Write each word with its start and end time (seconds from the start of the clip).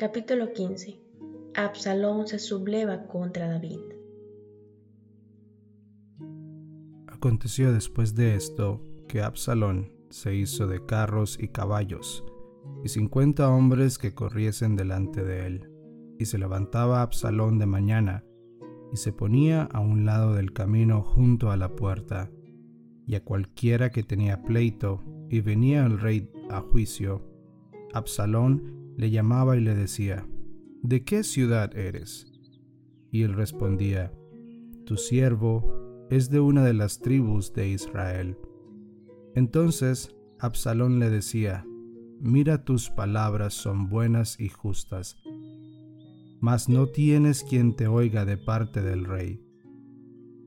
Capítulo 0.00 0.54
15 0.54 0.98
Absalón 1.54 2.26
se 2.26 2.38
subleva 2.38 3.06
contra 3.06 3.48
David. 3.50 3.80
Aconteció 7.06 7.70
después 7.74 8.14
de 8.14 8.34
esto 8.34 8.80
que 9.08 9.20
Absalón 9.20 9.92
se 10.08 10.34
hizo 10.34 10.66
de 10.66 10.86
carros 10.86 11.36
y 11.38 11.48
caballos, 11.48 12.24
y 12.82 12.88
cincuenta 12.88 13.50
hombres 13.50 13.98
que 13.98 14.14
corriesen 14.14 14.74
delante 14.74 15.22
de 15.22 15.46
él. 15.46 15.70
Y 16.18 16.24
se 16.24 16.38
levantaba 16.38 17.02
Absalón 17.02 17.58
de 17.58 17.66
mañana, 17.66 18.24
y 18.94 18.96
se 18.96 19.12
ponía 19.12 19.64
a 19.64 19.80
un 19.80 20.06
lado 20.06 20.32
del 20.32 20.54
camino 20.54 21.02
junto 21.02 21.50
a 21.50 21.58
la 21.58 21.76
puerta, 21.76 22.30
y 23.06 23.16
a 23.16 23.22
cualquiera 23.22 23.90
que 23.90 24.02
tenía 24.02 24.42
pleito, 24.44 25.04
y 25.28 25.42
venía 25.42 25.84
el 25.84 26.00
rey 26.00 26.32
a 26.48 26.62
juicio, 26.62 27.22
Absalón 27.92 28.79
le 29.00 29.10
llamaba 29.10 29.56
y 29.56 29.60
le 29.60 29.74
decía, 29.74 30.26
¿De 30.82 31.04
qué 31.04 31.24
ciudad 31.24 31.74
eres? 31.74 32.26
Y 33.10 33.22
él 33.22 33.32
respondía, 33.32 34.12
Tu 34.84 34.98
siervo 34.98 36.06
es 36.10 36.28
de 36.28 36.40
una 36.40 36.64
de 36.64 36.74
las 36.74 37.00
tribus 37.00 37.54
de 37.54 37.70
Israel. 37.70 38.36
Entonces 39.34 40.14
Absalón 40.38 40.98
le 40.98 41.08
decía, 41.08 41.66
Mira 42.20 42.62
tus 42.66 42.90
palabras 42.90 43.54
son 43.54 43.88
buenas 43.88 44.38
y 44.38 44.50
justas, 44.50 45.16
mas 46.38 46.68
no 46.68 46.86
tienes 46.88 47.42
quien 47.42 47.74
te 47.76 47.86
oiga 47.86 48.26
de 48.26 48.36
parte 48.36 48.82
del 48.82 49.06
rey. 49.06 49.42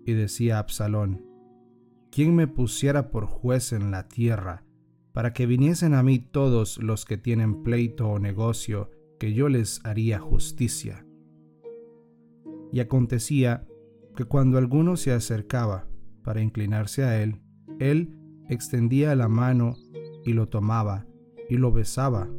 Y 0.05 0.13
decía 0.13 0.59
Absalón, 0.59 1.25
¿quién 2.11 2.35
me 2.35 2.47
pusiera 2.47 3.09
por 3.09 3.25
juez 3.25 3.73
en 3.73 3.89
la 3.89 4.07
tierra, 4.07 4.63
para 5.13 5.31
que 5.31 5.45
viniesen 5.45 5.93
a 5.93 6.03
mí 6.03 6.19
todos 6.19 6.77
los 6.79 7.05
que 7.05 7.17
tienen 7.17 7.63
pleito 7.63 8.09
o 8.09 8.19
negocio, 8.19 8.91
que 9.19 9.33
yo 9.33 9.47
les 9.47 9.79
haría 9.85 10.19
justicia? 10.19 11.05
Y 12.71 12.79
acontecía 12.79 13.67
que 14.15 14.25
cuando 14.25 14.57
alguno 14.57 14.97
se 14.97 15.11
acercaba 15.11 15.87
para 16.23 16.41
inclinarse 16.41 17.03
a 17.03 17.21
él, 17.21 17.41
él 17.79 18.17
extendía 18.49 19.15
la 19.15 19.27
mano 19.27 19.75
y 20.25 20.33
lo 20.33 20.49
tomaba 20.49 21.05
y 21.49 21.57
lo 21.57 21.71
besaba. 21.71 22.29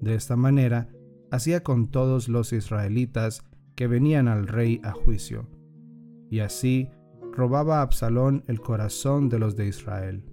De 0.00 0.14
esta 0.14 0.36
manera 0.36 0.88
hacía 1.30 1.62
con 1.62 1.90
todos 1.90 2.28
los 2.28 2.52
israelitas 2.52 3.42
que 3.74 3.86
venían 3.86 4.26
al 4.26 4.48
rey 4.48 4.80
a 4.82 4.92
juicio. 4.92 5.48
Y 6.30 6.40
así 6.40 6.88
robaba 7.32 7.82
Absalón 7.82 8.42
el 8.46 8.60
corazón 8.60 9.28
de 9.28 9.38
los 9.38 9.54
de 9.56 9.68
Israel. 9.68 10.24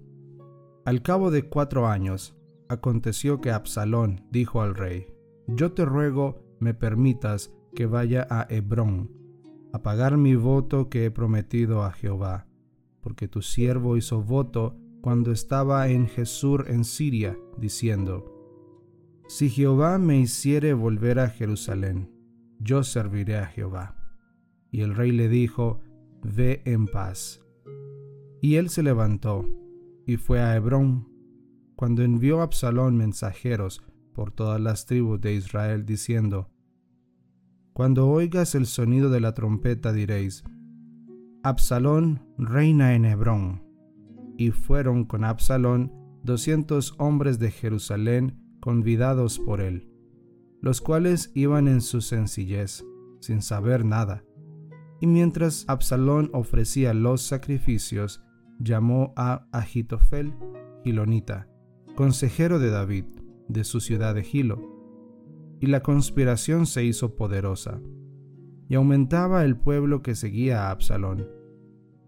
Al 0.84 1.00
cabo 1.00 1.30
de 1.30 1.44
cuatro 1.44 1.86
años, 1.86 2.36
aconteció 2.68 3.40
que 3.40 3.50
Absalón 3.50 4.26
dijo 4.30 4.60
al 4.60 4.74
rey, 4.74 5.06
Yo 5.46 5.72
te 5.72 5.86
ruego 5.86 6.44
me 6.60 6.74
permitas 6.74 7.54
que 7.74 7.86
vaya 7.86 8.26
a 8.28 8.46
Hebrón, 8.50 9.10
a 9.72 9.82
pagar 9.82 10.18
mi 10.18 10.34
voto 10.34 10.90
que 10.90 11.06
he 11.06 11.10
prometido 11.10 11.84
a 11.84 11.92
Jehová, 11.92 12.46
porque 13.00 13.28
tu 13.28 13.40
siervo 13.40 13.96
hizo 13.96 14.22
voto 14.22 14.76
cuando 15.00 15.32
estaba 15.32 15.88
en 15.88 16.06
Jesús 16.06 16.60
en 16.66 16.84
Siria, 16.84 17.34
diciendo, 17.56 18.30
Si 19.26 19.48
Jehová 19.48 19.96
me 19.96 20.18
hiciere 20.18 20.74
volver 20.74 21.18
a 21.18 21.30
Jerusalén, 21.30 22.10
yo 22.58 22.84
serviré 22.84 23.38
a 23.38 23.46
Jehová. 23.46 23.96
Y 24.70 24.82
el 24.82 24.94
rey 24.94 25.12
le 25.12 25.28
dijo, 25.28 25.80
Ve 26.22 26.60
en 26.66 26.86
paz. 26.88 27.42
Y 28.42 28.56
él 28.56 28.68
se 28.68 28.82
levantó 28.82 29.46
y 30.06 30.16
fue 30.16 30.40
a 30.40 30.56
Hebrón. 30.56 31.08
Cuando 31.76 32.02
envió 32.02 32.40
Absalón 32.40 32.96
mensajeros 32.96 33.82
por 34.12 34.30
todas 34.30 34.60
las 34.60 34.86
tribus 34.86 35.20
de 35.20 35.34
Israel, 35.34 35.84
diciendo, 35.84 36.50
Cuando 37.72 38.08
oigas 38.08 38.54
el 38.54 38.66
sonido 38.66 39.10
de 39.10 39.20
la 39.20 39.34
trompeta 39.34 39.92
diréis, 39.92 40.44
Absalón 41.42 42.22
reina 42.38 42.94
en 42.94 43.04
Hebrón 43.04 43.62
y 44.38 44.50
fueron 44.50 45.04
con 45.04 45.24
Absalón 45.24 45.92
doscientos 46.22 46.94
hombres 46.98 47.38
de 47.38 47.50
Jerusalén 47.50 48.40
convidados 48.60 49.38
por 49.38 49.60
él, 49.60 49.90
los 50.62 50.80
cuales 50.80 51.30
iban 51.34 51.68
en 51.68 51.82
su 51.82 52.00
sencillez, 52.00 52.82
sin 53.20 53.42
saber 53.42 53.84
nada. 53.84 54.24
Y 55.00 55.06
mientras 55.06 55.66
Absalón 55.68 56.30
ofrecía 56.32 56.94
los 56.94 57.20
sacrificios, 57.20 58.23
llamó 58.58 59.12
a 59.16 59.46
Agitofel 59.52 60.34
Gilonita, 60.82 61.48
consejero 61.96 62.58
de 62.58 62.70
David, 62.70 63.04
de 63.48 63.64
su 63.64 63.80
ciudad 63.80 64.14
de 64.14 64.22
Gilo. 64.22 64.60
Y 65.60 65.66
la 65.66 65.82
conspiración 65.82 66.66
se 66.66 66.84
hizo 66.84 67.16
poderosa, 67.16 67.80
y 68.68 68.74
aumentaba 68.74 69.44
el 69.44 69.56
pueblo 69.56 70.02
que 70.02 70.14
seguía 70.14 70.66
a 70.66 70.70
Absalón 70.70 71.26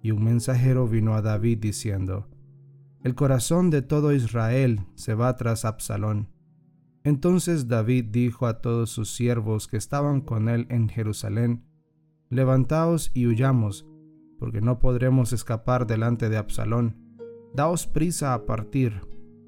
y 0.07 0.13
un 0.13 0.23
mensajero 0.23 0.87
vino 0.87 1.15
a 1.15 1.21
David 1.21 1.59
diciendo, 1.59 2.29
El 3.03 3.17
corazón 3.17 3.71
de 3.71 3.83
todo 3.83 4.13
Israel 4.13 4.87
se 4.95 5.15
va 5.15 5.35
tras 5.35 5.65
Absalón. 5.65 6.29
Entonces 7.03 7.67
David 7.67 8.05
dijo 8.13 8.47
a 8.47 8.61
todos 8.61 8.91
sus 8.91 9.13
siervos 9.17 9.67
que 9.67 9.77
estaban 9.77 10.21
con 10.21 10.49
él 10.49 10.69
en 10.71 10.89
Jerusalén, 10.89 11.65
Levantaos 12.31 13.11
y 13.15 13.27
huyamos, 13.27 13.85
porque 14.39 14.61
no 14.61 14.79
podremos 14.79 15.33
escapar 15.33 15.87
delante 15.87 16.29
de 16.29 16.37
Absalón. 16.37 16.97
Daos 17.55 17.87
prisa 17.87 18.35
a 18.35 18.47
partir, 18.47 19.01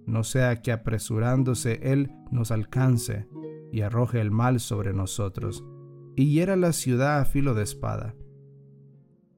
no 0.06 0.24
sea 0.24 0.62
que 0.62 0.72
apresurándose 0.72 1.80
él 1.82 2.10
nos 2.30 2.50
alcance 2.50 3.28
y 3.70 3.82
arroje 3.82 4.20
el 4.20 4.30
mal 4.30 4.60
sobre 4.60 4.92
nosotros, 4.92 5.64
y 6.16 6.32
hiera 6.32 6.56
la 6.56 6.72
ciudad 6.72 7.20
a 7.20 7.24
filo 7.24 7.54
de 7.54 7.62
espada. 7.62 8.14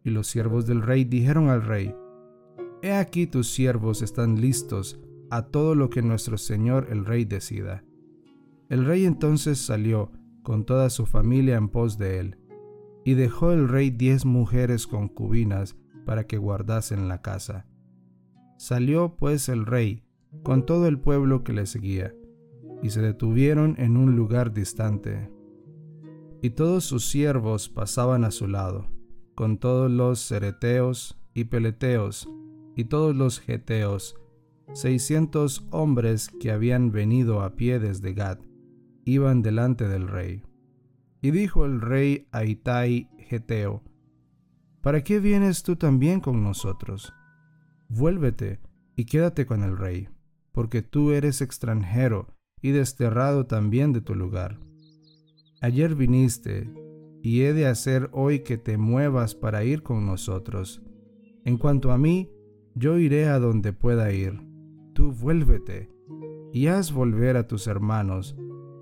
Y 0.05 0.11
los 0.11 0.29
siervos 0.29 0.67
del 0.67 0.83
rey 0.83 1.05
dijeron 1.05 1.49
al 1.49 1.63
rey, 1.63 1.95
He 2.83 2.93
aquí 2.93 3.27
tus 3.27 3.49
siervos 3.53 4.01
están 4.01 4.41
listos 4.41 5.01
a 5.31 5.43
todo 5.43 5.75
lo 5.75 5.91
que 5.91 6.03
nuestro 6.03 6.39
señor 6.39 6.89
el 6.91 7.05
rey 7.05 7.25
decida. 7.25 7.85
El 8.69 8.87
rey 8.87 9.05
entonces 9.05 9.59
salió 9.59 10.13
con 10.43 10.65
toda 10.65 10.89
su 10.91 11.05
familia 11.05 11.57
en 11.57 11.69
pos 11.69 11.99
de 11.99 12.19
él, 12.19 12.39
y 13.05 13.15
dejó 13.15 13.53
el 13.53 13.69
rey 13.69 13.91
diez 13.91 14.25
mujeres 14.25 14.87
concubinas 14.87 15.77
para 16.05 16.27
que 16.27 16.39
guardasen 16.39 17.09
la 17.09 17.23
casa. 17.23 17.67
Salió 18.59 19.17
pues 19.17 19.49
el 19.49 19.67
rey 19.67 20.05
con 20.43 20.67
todo 20.67 20.87
el 20.87 20.99
pueblo 20.99 21.43
que 21.45 21.53
le 21.53 21.67
seguía, 21.67 22.15
y 22.83 22.91
se 22.91 23.03
detuvieron 23.03 23.75
en 23.79 23.97
un 23.97 24.17
lugar 24.17 24.53
distante. 24.53 25.31
Y 26.43 26.51
todos 26.51 26.85
sus 26.85 27.09
siervos 27.11 27.69
pasaban 27.69 28.25
a 28.25 28.31
su 28.31 28.47
lado 28.47 28.89
con 29.41 29.57
todos 29.57 29.91
los 29.91 30.21
cereteos 30.21 31.19
y 31.33 31.45
peleteos 31.45 32.29
y 32.77 32.85
todos 32.85 33.17
los 33.17 33.41
geteos, 33.41 34.17
seiscientos 34.75 35.67
hombres 35.71 36.29
que 36.41 36.51
habían 36.51 36.93
venido 36.93 37.41
a 37.41 37.57
pie 37.57 37.79
desde 37.79 38.13
Gad, 38.13 38.39
iban 39.07 39.41
delante 39.41 39.89
del 39.89 40.09
rey. 40.09 40.43
Y 41.23 41.31
dijo 41.31 41.65
el 41.65 41.81
rey 41.81 42.29
a 42.33 42.41
Geteo, 42.45 43.83
¿Para 44.81 45.03
qué 45.05 45.21
vienes 45.21 45.63
tú 45.63 45.77
también 45.77 46.21
con 46.21 46.43
nosotros? 46.43 47.13
Vuélvete 47.89 48.61
y 48.97 49.05
quédate 49.05 49.45
con 49.45 49.63
el 49.63 49.77
rey, 49.77 50.09
porque 50.53 50.81
tú 50.81 51.13
eres 51.13 51.43
extranjero 51.43 52.29
y 52.63 52.71
desterrado 52.71 53.47
también 53.47 53.93
de 53.93 54.01
tu 54.01 54.15
lugar. 54.15 54.59
Ayer 55.61 55.95
viniste 55.95 56.71
y 57.23 57.43
he 57.43 57.53
de 57.53 57.67
hacer 57.67 58.09
hoy 58.13 58.41
que 58.41 58.57
te 58.57 58.79
muevas 58.79 59.35
para 59.35 59.65
ir 59.65 59.83
con 59.83 60.07
nosotros. 60.07 60.83
En 61.45 61.59
cuanto 61.59 61.93
a 61.93 61.99
mí, 61.99 62.31
yo 62.75 62.99
iré 62.99 63.27
a 63.29 63.39
donde 63.39 63.75
pueda 63.75 64.13
ir. 64.13 64.41
Tú 64.95 65.13
vuélvete 65.13 65.91
y 66.53 66.69
haz 66.69 66.93
volver 66.93 67.37
a 67.37 67.47
tus 67.47 67.67
hermanos, 67.67 68.37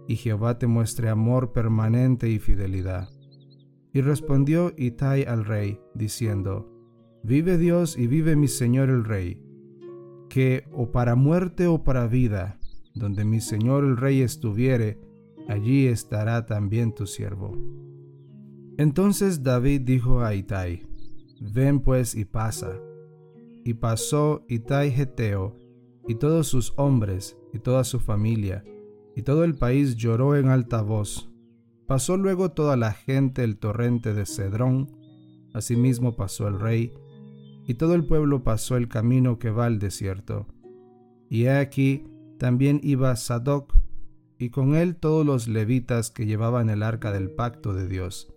y 0.09 0.17
Jehová 0.17 0.59
te 0.59 0.67
muestre 0.67 1.11
amor 1.11 1.53
permanente 1.53 2.31
y 2.31 2.39
fidelidad. 2.39 3.11
Y 3.93 4.01
respondió 4.01 4.73
Itai 4.77 5.25
al 5.25 5.45
rey, 5.45 5.79
diciendo, 5.95 6.73
Vive 7.23 7.59
Dios 7.59 7.97
y 7.99 8.07
vive 8.07 8.35
mi 8.35 8.49
señor 8.49 8.89
el 8.89 9.05
rey, 9.05 9.43
que 10.31 10.65
o 10.73 10.91
para 10.91 11.15
muerte 11.15 11.67
o 11.67 11.85
para 11.85 12.07
vida, 12.07 12.59
donde 12.95 13.27
mi 13.27 13.41
señor 13.41 13.85
el 13.85 13.99
rey 13.99 14.23
estuviere, 14.23 14.99
allí 15.47 15.87
estará 15.87 16.47
también 16.47 16.95
tu 16.95 17.07
siervo. 17.07 17.55
Entonces 18.79 19.43
David 19.43 19.83
dijo 19.83 20.23
a 20.23 20.35
Itai, 20.35 20.87
Ven 21.53 21.81
pues 21.81 22.15
y 22.15 22.25
pasa. 22.25 22.81
Y 23.63 23.75
pasó 23.75 24.43
Itai 24.49 24.91
Geteo, 24.91 25.55
y 26.07 26.15
todos 26.15 26.47
sus 26.47 26.73
hombres, 26.79 27.37
y 27.53 27.59
toda 27.59 27.85
su 27.85 28.01
familia, 28.01 28.65
y 29.19 29.23
todo 29.23 29.43
el 29.43 29.57
país 29.57 29.97
lloró 29.97 30.37
en 30.37 30.49
alta 30.49 30.81
voz. 30.81 31.29
Pasó 31.89 32.17
luego 32.17 32.53
toda 32.53 32.77
la 32.77 32.93
gente 32.93 33.43
el 33.43 33.59
torrente 33.59 34.15
de 34.15 34.25
Cedrón, 34.25 34.93
asimismo 35.53 36.15
pasó 36.15 36.47
el 36.47 36.61
rey, 36.61 36.93
y 37.67 37.75
todo 37.75 37.97
el 37.97 38.05
pueblo 38.05 38.45
pasó 38.45 38.77
el 38.77 38.87
camino 38.87 39.41
que 39.41 39.51
va 39.51 39.67
al 39.67 39.81
desierto. 39.81 40.47
Y 41.29 41.47
he 41.47 41.59
aquí 41.59 42.07
también 42.39 42.79
iba 42.85 43.17
Sadoc, 43.17 43.75
y 44.39 44.51
con 44.51 44.77
él 44.77 44.95
todos 44.95 45.27
los 45.27 45.49
levitas 45.49 46.13
que 46.13 46.25
llevaban 46.25 46.71
el 46.71 46.85
arca 46.85 47.11
del 47.11 47.29
pacto 47.33 47.75
de 47.75 47.89
Dios. 47.89 48.33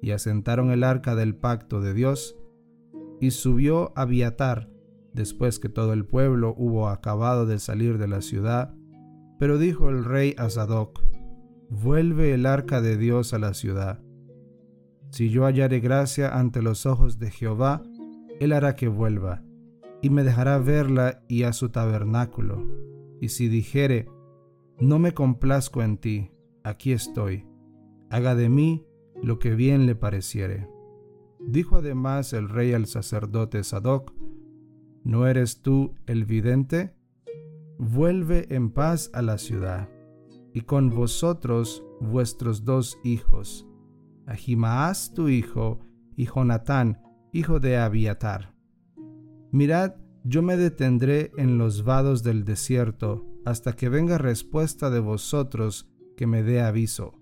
Y 0.00 0.12
asentaron 0.12 0.70
el 0.70 0.82
arca 0.82 1.14
del 1.14 1.36
pacto 1.36 1.82
de 1.82 1.92
Dios, 1.92 2.38
y 3.20 3.32
subió 3.32 3.92
Abiatar, 3.94 4.70
después 5.12 5.58
que 5.58 5.68
todo 5.68 5.92
el 5.92 6.06
pueblo 6.06 6.54
hubo 6.56 6.88
acabado 6.88 7.44
de 7.44 7.58
salir 7.58 7.98
de 7.98 8.08
la 8.08 8.22
ciudad. 8.22 8.74
Pero 9.38 9.58
dijo 9.58 9.90
el 9.90 10.04
rey 10.04 10.34
a 10.38 10.50
Sadoc, 10.50 11.00
Vuelve 11.68 12.32
el 12.32 12.46
arca 12.46 12.80
de 12.80 12.96
Dios 12.96 13.34
a 13.34 13.38
la 13.38 13.52
ciudad. 13.52 14.00
Si 15.10 15.30
yo 15.30 15.44
hallare 15.44 15.80
gracia 15.80 16.38
ante 16.38 16.62
los 16.62 16.86
ojos 16.86 17.18
de 17.18 17.30
Jehová, 17.30 17.82
él 18.38 18.52
hará 18.52 18.76
que 18.76 18.86
vuelva, 18.86 19.42
y 20.00 20.10
me 20.10 20.22
dejará 20.22 20.58
verla 20.58 21.22
y 21.28 21.42
a 21.42 21.52
su 21.52 21.70
tabernáculo. 21.70 22.64
Y 23.20 23.30
si 23.30 23.48
dijere, 23.48 24.08
no 24.78 24.98
me 24.98 25.12
complazco 25.12 25.82
en 25.82 25.98
ti, 25.98 26.30
aquí 26.62 26.92
estoy, 26.92 27.46
haga 28.10 28.34
de 28.34 28.48
mí 28.48 28.86
lo 29.22 29.38
que 29.38 29.54
bien 29.54 29.86
le 29.86 29.94
pareciere. 29.94 30.68
Dijo 31.40 31.76
además 31.76 32.32
el 32.32 32.48
rey 32.48 32.74
al 32.74 32.86
sacerdote 32.86 33.64
Sadoc, 33.64 34.12
¿no 35.02 35.26
eres 35.26 35.62
tú 35.62 35.94
el 36.06 36.24
vidente? 36.24 36.94
Vuelve 37.78 38.46
en 38.54 38.70
paz 38.70 39.10
a 39.12 39.22
la 39.22 39.38
ciudad, 39.38 39.88
y 40.52 40.62
con 40.62 40.90
vosotros 40.90 41.84
vuestros 42.00 42.64
dos 42.64 42.98
hijos, 43.04 43.66
Ahimaas 44.26 45.12
tu 45.12 45.28
hijo, 45.28 45.80
y 46.16 46.26
Jonatán, 46.26 47.02
hijo 47.32 47.60
de 47.60 47.76
Abiatar. 47.76 48.54
Mirad, 49.52 49.94
yo 50.24 50.42
me 50.42 50.56
detendré 50.56 51.30
en 51.36 51.58
los 51.58 51.84
vados 51.84 52.22
del 52.22 52.44
desierto, 52.44 53.26
hasta 53.44 53.74
que 53.74 53.88
venga 53.88 54.18
respuesta 54.18 54.90
de 54.90 54.98
vosotros 54.98 55.88
que 56.16 56.26
me 56.26 56.42
dé 56.42 56.60
aviso. 56.60 57.12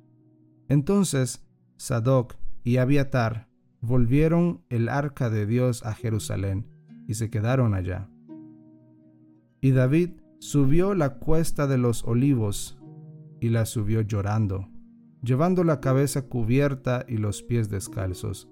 Entonces 0.69 1.47
Sadoc 1.77 2.37
y 2.62 2.79
Abiatar 2.79 3.49
volvieron 3.81 4.65
el 4.71 4.89
arca 4.89 5.29
de 5.29 5.45
Dios 5.45 5.85
a 5.85 5.93
Jerusalén 5.93 6.67
y 7.07 7.15
se 7.15 7.29
quedaron 7.29 7.75
allá. 7.75 8.09
Y 9.61 9.73
David 9.73 10.12
subió 10.39 10.95
la 10.95 11.19
cuesta 11.19 11.67
de 11.67 11.79
los 11.79 12.05
olivos 12.05 12.79
y 13.41 13.49
la 13.49 13.67
subió 13.67 14.01
llorando, 14.01 14.69
llevando 15.23 15.65
la 15.65 15.81
cabeza 15.81 16.29
cubierta 16.29 17.05
y 17.09 17.17
los 17.17 17.43
pies 17.43 17.69
descalzos. 17.69 18.49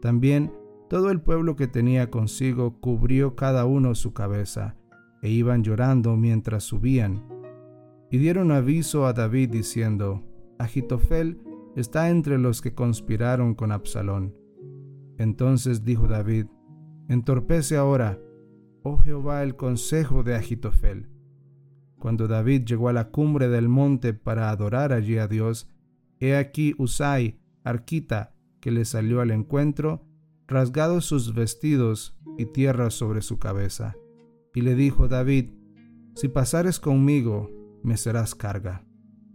También 0.00 0.52
todo 0.88 1.10
el 1.10 1.20
pueblo 1.20 1.56
que 1.56 1.66
tenía 1.66 2.10
consigo 2.10 2.80
cubrió 2.80 3.36
cada 3.36 3.66
uno 3.66 3.94
su 3.94 4.12
cabeza 4.12 4.76
e 5.22 5.30
iban 5.30 5.62
llorando 5.62 6.16
mientras 6.16 6.64
subían. 6.64 7.24
Y 8.10 8.18
dieron 8.18 8.52
aviso 8.52 9.06
a 9.06 9.12
David 9.12 9.50
diciendo, 9.50 10.22
Agitofel 10.58 11.40
está 11.76 12.08
entre 12.08 12.38
los 12.38 12.62
que 12.62 12.74
conspiraron 12.74 13.54
con 13.54 13.72
Absalón. 13.72 14.34
Entonces 15.18 15.84
dijo 15.84 16.08
David, 16.08 16.46
Entorpece 17.08 17.76
ahora, 17.76 18.18
oh 18.82 18.98
Jehová, 18.98 19.42
el 19.42 19.56
consejo 19.56 20.22
de 20.22 20.34
Agitofel. 20.34 21.08
Cuando 21.98 22.28
David 22.28 22.64
llegó 22.64 22.88
a 22.88 22.92
la 22.92 23.10
cumbre 23.10 23.48
del 23.48 23.68
monte 23.68 24.14
para 24.14 24.50
adorar 24.50 24.92
allí 24.92 25.18
a 25.18 25.26
Dios, 25.26 25.68
he 26.20 26.36
aquí 26.36 26.74
Usai, 26.78 27.40
arquita, 27.64 28.34
que 28.60 28.70
le 28.70 28.84
salió 28.84 29.20
al 29.20 29.30
encuentro, 29.30 30.04
rasgados 30.46 31.04
sus 31.04 31.34
vestidos 31.34 32.16
y 32.36 32.46
tierra 32.46 32.90
sobre 32.90 33.22
su 33.22 33.38
cabeza. 33.38 33.96
Y 34.54 34.62
le 34.62 34.74
dijo 34.74 35.08
David, 35.08 35.50
Si 36.14 36.28
pasares 36.28 36.80
conmigo, 36.80 37.50
me 37.82 37.96
serás 37.96 38.34
carga. 38.34 38.84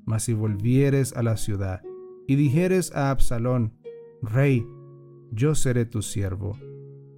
Mas 0.06 0.24
si 0.24 0.34
volvieres 0.34 1.13
a 1.16 1.24
la 1.24 1.38
ciudad 1.38 1.81
y 2.28 2.36
dijeres 2.36 2.94
a 2.94 3.10
Absalón, 3.10 3.74
Rey, 4.22 4.66
yo 5.31 5.56
seré 5.56 5.86
tu 5.86 6.01
siervo, 6.01 6.57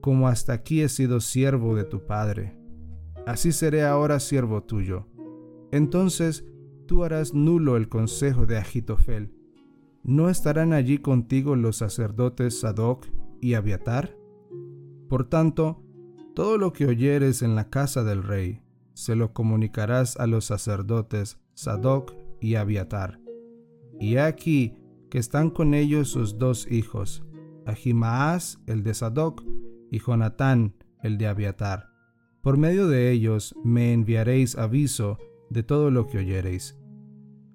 como 0.05 0.27
hasta 0.27 0.53
aquí 0.53 0.81
he 0.81 0.87
sido 0.87 1.19
siervo 1.19 1.75
de 1.75 1.83
tu 1.83 2.05
padre, 2.05 2.55
así 3.25 3.51
seré 3.51 3.83
ahora 3.83 4.19
siervo 4.19 4.61
tuyo. 4.61 5.07
Entonces 5.71 6.45
tú 6.85 7.03
harás 7.03 7.33
nulo 7.33 7.75
el 7.75 7.89
consejo 7.89 8.45
de 8.45 8.59
Agitofel. 8.59 9.33
¿No 10.03 10.29
estarán 10.29 10.73
allí 10.73 10.99
contigo 10.99 11.55
los 11.55 11.77
sacerdotes 11.77 12.59
Sadoc 12.59 13.07
y 13.41 13.55
Abiatar? 13.55 14.15
Por 15.09 15.27
tanto, 15.27 15.83
todo 16.35 16.59
lo 16.59 16.71
que 16.71 16.85
oyeres 16.85 17.41
en 17.41 17.55
la 17.55 17.71
casa 17.71 18.03
del 18.03 18.21
rey, 18.21 18.61
se 18.93 19.15
lo 19.15 19.33
comunicarás 19.33 20.17
a 20.17 20.27
los 20.27 20.45
sacerdotes 20.45 21.39
Sadoc 21.55 22.13
y 22.39 22.53
Abiatar. 22.53 23.19
Y 23.99 24.17
aquí 24.17 24.77
que 25.09 25.17
están 25.17 25.49
con 25.49 25.73
ellos 25.73 26.09
sus 26.09 26.37
dos 26.37 26.71
hijos, 26.71 27.25
Ahimaas 27.65 28.59
el 28.67 28.83
de 28.83 28.93
Sadoc 28.93 29.43
y 29.91 29.99
Jonatán 29.99 30.75
el 31.01 31.17
de 31.17 31.27
Abiatar. 31.27 31.89
Por 32.41 32.57
medio 32.57 32.87
de 32.87 33.11
ellos 33.11 33.55
me 33.63 33.93
enviaréis 33.93 34.55
aviso 34.55 35.17
de 35.49 35.63
todo 35.63 35.91
lo 35.91 36.07
que 36.07 36.17
oyereis. 36.17 36.77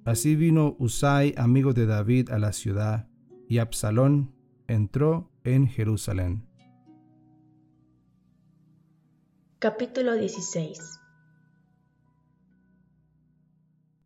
Así 0.05 0.37
vino 0.37 0.77
Usai, 0.79 1.35
amigo 1.37 1.73
de 1.73 1.87
David, 1.87 2.31
a 2.31 2.38
la 2.38 2.53
ciudad, 2.53 3.09
y 3.49 3.59
Absalón 3.59 4.35
entró 4.67 5.31
en 5.44 5.67
Jerusalén. 5.67 6.47
Capítulo 9.59 10.15
16 10.15 11.00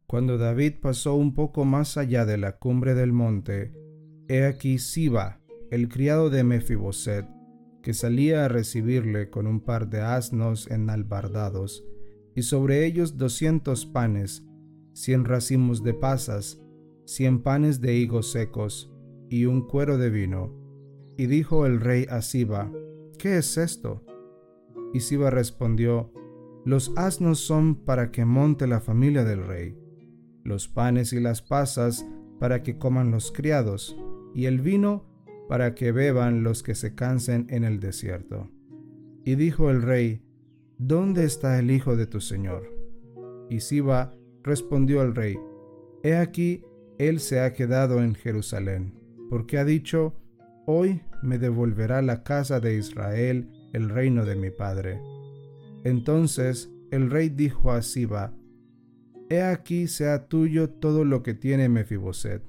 Cuando 0.06 0.38
David 0.38 0.74
pasó 0.80 1.14
un 1.14 1.34
poco 1.34 1.64
más 1.64 1.96
allá 1.96 2.24
de 2.24 2.38
la 2.38 2.58
cumbre 2.58 2.94
del 2.94 3.12
monte, 3.12 3.72
he 4.28 4.44
aquí 4.44 4.78
Siba, 4.78 5.40
el 5.70 5.88
criado 5.88 6.30
de 6.30 6.44
Mefiboset, 6.44 7.26
que 7.84 7.92
salía 7.92 8.46
a 8.46 8.48
recibirle 8.48 9.28
con 9.28 9.46
un 9.46 9.60
par 9.60 9.90
de 9.90 10.00
asnos 10.00 10.70
enalbardados, 10.70 11.84
y 12.34 12.40
sobre 12.40 12.86
ellos 12.86 13.18
doscientos 13.18 13.84
panes, 13.84 14.42
cien 14.94 15.26
racimos 15.26 15.84
de 15.84 15.92
pasas, 15.92 16.62
cien 17.04 17.42
panes 17.42 17.82
de 17.82 17.94
higos 17.94 18.32
secos, 18.32 18.90
y 19.28 19.44
un 19.44 19.68
cuero 19.68 19.98
de 19.98 20.08
vino. 20.08 20.50
Y 21.18 21.26
dijo 21.26 21.66
el 21.66 21.78
rey 21.78 22.06
a 22.08 22.22
Siba, 22.22 22.72
¿qué 23.18 23.36
es 23.36 23.58
esto? 23.58 24.02
Y 24.94 25.00
Siba 25.00 25.28
respondió, 25.28 26.10
Los 26.64 26.90
asnos 26.96 27.38
son 27.40 27.74
para 27.84 28.10
que 28.10 28.24
monte 28.24 28.66
la 28.66 28.80
familia 28.80 29.24
del 29.24 29.46
rey, 29.46 29.78
los 30.42 30.68
panes 30.68 31.12
y 31.12 31.20
las 31.20 31.42
pasas 31.42 32.06
para 32.40 32.62
que 32.62 32.78
coman 32.78 33.10
los 33.10 33.30
criados, 33.30 33.94
y 34.34 34.46
el 34.46 34.62
vino 34.62 35.04
para 35.48 35.74
que 35.74 35.92
beban 35.92 36.42
los 36.42 36.62
que 36.62 36.74
se 36.74 36.94
cansen 36.94 37.46
en 37.50 37.64
el 37.64 37.80
desierto. 37.80 38.50
Y 39.24 39.34
dijo 39.36 39.70
el 39.70 39.82
rey, 39.82 40.22
¿Dónde 40.78 41.24
está 41.24 41.58
el 41.58 41.70
hijo 41.70 41.96
de 41.96 42.06
tu 42.06 42.20
señor? 42.20 42.68
Y 43.48 43.60
Siba 43.60 44.14
respondió 44.42 45.00
al 45.00 45.14
rey, 45.14 45.38
He 46.02 46.16
aquí, 46.16 46.64
él 46.98 47.20
se 47.20 47.40
ha 47.40 47.52
quedado 47.52 48.02
en 48.02 48.14
Jerusalén, 48.14 48.94
porque 49.30 49.58
ha 49.58 49.64
dicho, 49.64 50.14
Hoy 50.66 51.02
me 51.22 51.38
devolverá 51.38 52.00
la 52.02 52.22
casa 52.22 52.58
de 52.60 52.76
Israel 52.76 53.50
el 53.72 53.88
reino 53.90 54.24
de 54.24 54.36
mi 54.36 54.50
padre. 54.50 55.00
Entonces 55.84 56.70
el 56.90 57.10
rey 57.10 57.28
dijo 57.28 57.72
a 57.72 57.82
Siba, 57.82 58.34
He 59.28 59.42
aquí 59.42 59.88
sea 59.88 60.28
tuyo 60.28 60.70
todo 60.70 61.04
lo 61.04 61.22
que 61.22 61.34
tiene 61.34 61.68
Mefiboset. 61.68 62.42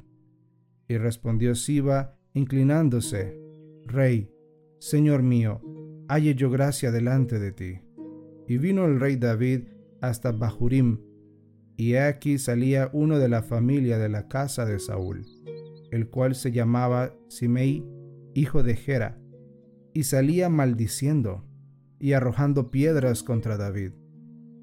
Y 0.88 0.98
respondió 0.98 1.56
Siba, 1.56 2.15
inclinándose, 2.36 3.40
Rey, 3.88 4.30
Señor 4.80 5.24
mío, 5.24 5.62
halle 6.08 6.36
yo 6.36 6.52
gracia 6.52 6.92
delante 6.92 7.40
de 7.40 7.52
ti. 7.52 7.80
Y 8.48 8.58
vino 8.58 8.86
el 8.86 9.00
rey 9.00 9.16
David 9.16 9.62
hasta 10.02 10.32
Bahurim, 10.32 11.00
y 11.78 11.94
he 11.94 12.02
aquí 12.02 12.38
salía 12.38 12.90
uno 12.94 13.18
de 13.18 13.30
la 13.30 13.42
familia 13.42 13.98
de 13.98 14.10
la 14.10 14.28
casa 14.28 14.66
de 14.66 14.80
Saúl, 14.80 15.26
el 15.92 16.10
cual 16.10 16.36
se 16.36 16.52
llamaba 16.52 17.16
Simei, 17.30 17.84
hijo 18.34 18.64
de 18.64 18.76
Gera, 18.76 19.18
y 19.94 20.04
salía 20.04 20.50
maldiciendo 20.50 21.46
y 22.00 22.14
arrojando 22.14 22.70
piedras 22.70 23.24
contra 23.24 23.58
David 23.58 23.94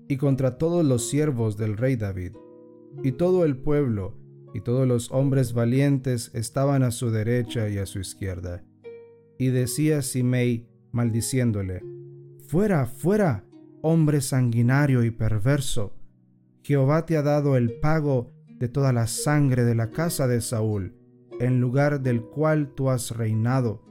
y 0.09 0.19
contra 0.19 0.59
todos 0.59 0.85
los 0.85 1.09
siervos 1.09 1.57
del 1.57 1.79
rey 1.79 1.97
David. 1.97 2.33
Y 3.03 3.13
todo 3.13 3.47
el 3.47 3.57
pueblo 3.57 4.22
y 4.55 4.61
todos 4.61 4.87
los 4.87 5.11
hombres 5.11 5.53
valientes 5.53 6.31
estaban 6.35 6.83
a 6.83 6.91
su 6.91 7.11
derecha 7.11 7.69
y 7.69 7.79
a 7.79 7.87
su 7.87 7.99
izquierda. 7.99 8.65
Y 9.39 9.49
decía 9.49 10.03
Simei, 10.03 10.69
maldiciéndole, 10.93 11.83
Fuera, 12.47 12.87
fuera, 12.87 13.45
hombre 13.81 14.21
sanguinario 14.21 15.05
y 15.05 15.11
perverso. 15.11 15.95
Jehová 16.63 17.07
te 17.07 17.17
ha 17.17 17.23
dado 17.23 17.57
el 17.57 17.73
pago 17.81 18.33
de 18.59 18.69
toda 18.69 18.93
la 18.93 19.07
sangre 19.07 19.65
de 19.65 19.75
la 19.75 19.91
casa 19.91 20.29
de 20.29 20.41
Saúl, 20.41 20.95
en 21.41 21.61
lugar 21.61 22.03
del 22.03 22.23
cual 22.23 22.75
tú 22.75 22.91
has 22.91 23.11
reinado 23.11 23.83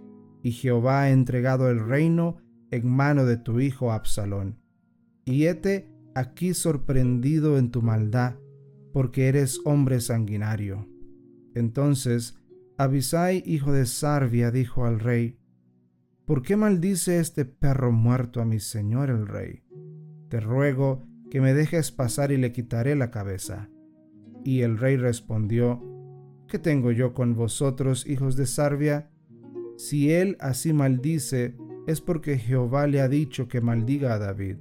y 0.44 0.52
Jehová 0.52 1.04
ha 1.04 1.12
entregado 1.12 1.70
el 1.70 1.80
reino 1.80 2.38
en 2.72 2.88
mano 2.88 3.26
de 3.26 3.38
tu 3.38 3.60
hijo 3.60 3.92
Absalón. 3.92 4.60
Y 5.26 5.46
hete 5.46 5.90
aquí 6.16 6.54
sorprendido 6.54 7.58
en 7.58 7.72
tu 7.72 7.82
maldad, 7.82 8.36
porque 8.94 9.28
eres 9.28 9.62
hombre 9.66 10.02
sanguinario. 10.02 10.88
Entonces 11.54 12.42
Abisai, 12.82 13.44
hijo 13.46 13.72
de 13.72 13.86
Sarvia, 13.86 14.50
dijo 14.50 14.86
al 14.86 15.00
rey, 15.00 15.38
¿Por 16.26 16.42
qué 16.42 16.56
maldice 16.56 17.20
este 17.20 17.46
perro 17.46 17.92
muerto 17.92 18.42
a 18.42 18.46
mi 18.46 18.60
señor 18.60 19.12
el 19.12 19.28
rey? 19.28 19.64
Te 20.30 20.40
ruego 20.40 21.06
que 21.30 21.42
me 21.42 21.54
dejes 21.54 21.92
pasar 21.92 22.32
y 22.32 22.38
le 22.38 22.52
quitaré 22.52 22.96
la 22.96 23.12
cabeza. 23.12 23.70
Y 24.44 24.62
el 24.62 24.80
rey 24.80 24.98
respondió, 24.98 25.80
¿Qué 26.48 26.58
tengo 26.58 26.92
yo 26.92 27.14
con 27.14 27.36
vosotros, 27.36 28.08
hijos 28.08 28.36
de 28.36 28.48
Sarvia? 28.48 29.12
Si 29.78 30.12
él 30.12 30.36
así 30.40 30.74
maldice, 30.74 31.56
es 31.86 32.02
porque 32.02 32.40
Jehová 32.40 32.88
le 32.88 33.02
ha 33.02 33.08
dicho 33.08 33.48
que 33.48 33.62
maldiga 33.62 34.16
a 34.16 34.20
David. 34.20 34.58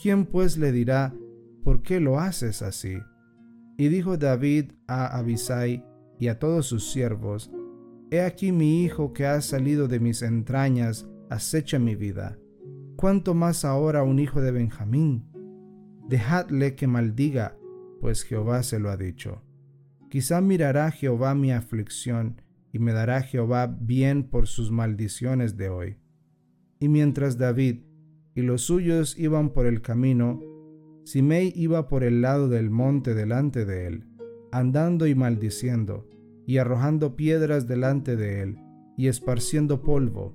¿Quién 0.00 0.26
pues 0.26 0.58
le 0.58 0.72
dirá, 0.72 1.14
¿por 1.64 1.82
qué 1.82 2.00
lo 2.00 2.20
haces 2.20 2.60
así? 2.60 2.98
Y 3.78 3.88
dijo 3.88 4.16
David 4.16 4.72
a 4.86 5.18
Abisai 5.18 5.84
y 6.18 6.28
a 6.28 6.38
todos 6.38 6.66
sus 6.66 6.90
siervos, 6.90 7.50
He 8.10 8.20
aquí 8.20 8.52
mi 8.52 8.84
hijo 8.84 9.12
que 9.12 9.26
ha 9.26 9.40
salido 9.40 9.88
de 9.88 10.00
mis 10.00 10.22
entrañas, 10.22 11.08
acecha 11.28 11.78
mi 11.78 11.96
vida. 11.96 12.38
¿Cuánto 12.96 13.34
más 13.34 13.64
ahora 13.64 14.02
un 14.02 14.18
hijo 14.18 14.40
de 14.40 14.52
Benjamín? 14.52 15.28
Dejadle 16.08 16.76
que 16.76 16.86
maldiga, 16.86 17.58
pues 18.00 18.22
Jehová 18.22 18.62
se 18.62 18.78
lo 18.78 18.90
ha 18.90 18.96
dicho. 18.96 19.42
Quizá 20.08 20.40
mirará 20.40 20.90
Jehová 20.92 21.34
mi 21.34 21.52
aflicción, 21.52 22.40
y 22.72 22.78
me 22.78 22.92
dará 22.92 23.22
Jehová 23.22 23.66
bien 23.66 24.24
por 24.24 24.46
sus 24.46 24.70
maldiciones 24.70 25.56
de 25.56 25.68
hoy. 25.68 25.96
Y 26.78 26.88
mientras 26.88 27.38
David 27.38 27.80
y 28.34 28.42
los 28.42 28.62
suyos 28.62 29.18
iban 29.18 29.50
por 29.50 29.66
el 29.66 29.82
camino, 29.82 30.40
Simei 31.06 31.52
iba 31.54 31.86
por 31.86 32.02
el 32.02 32.20
lado 32.20 32.48
del 32.48 32.68
monte 32.68 33.14
delante 33.14 33.64
de 33.64 33.86
él, 33.86 34.04
andando 34.50 35.06
y 35.06 35.14
maldiciendo, 35.14 36.04
y 36.48 36.58
arrojando 36.58 37.14
piedras 37.14 37.68
delante 37.68 38.16
de 38.16 38.42
él, 38.42 38.58
y 38.96 39.06
esparciendo 39.06 39.82
polvo. 39.82 40.34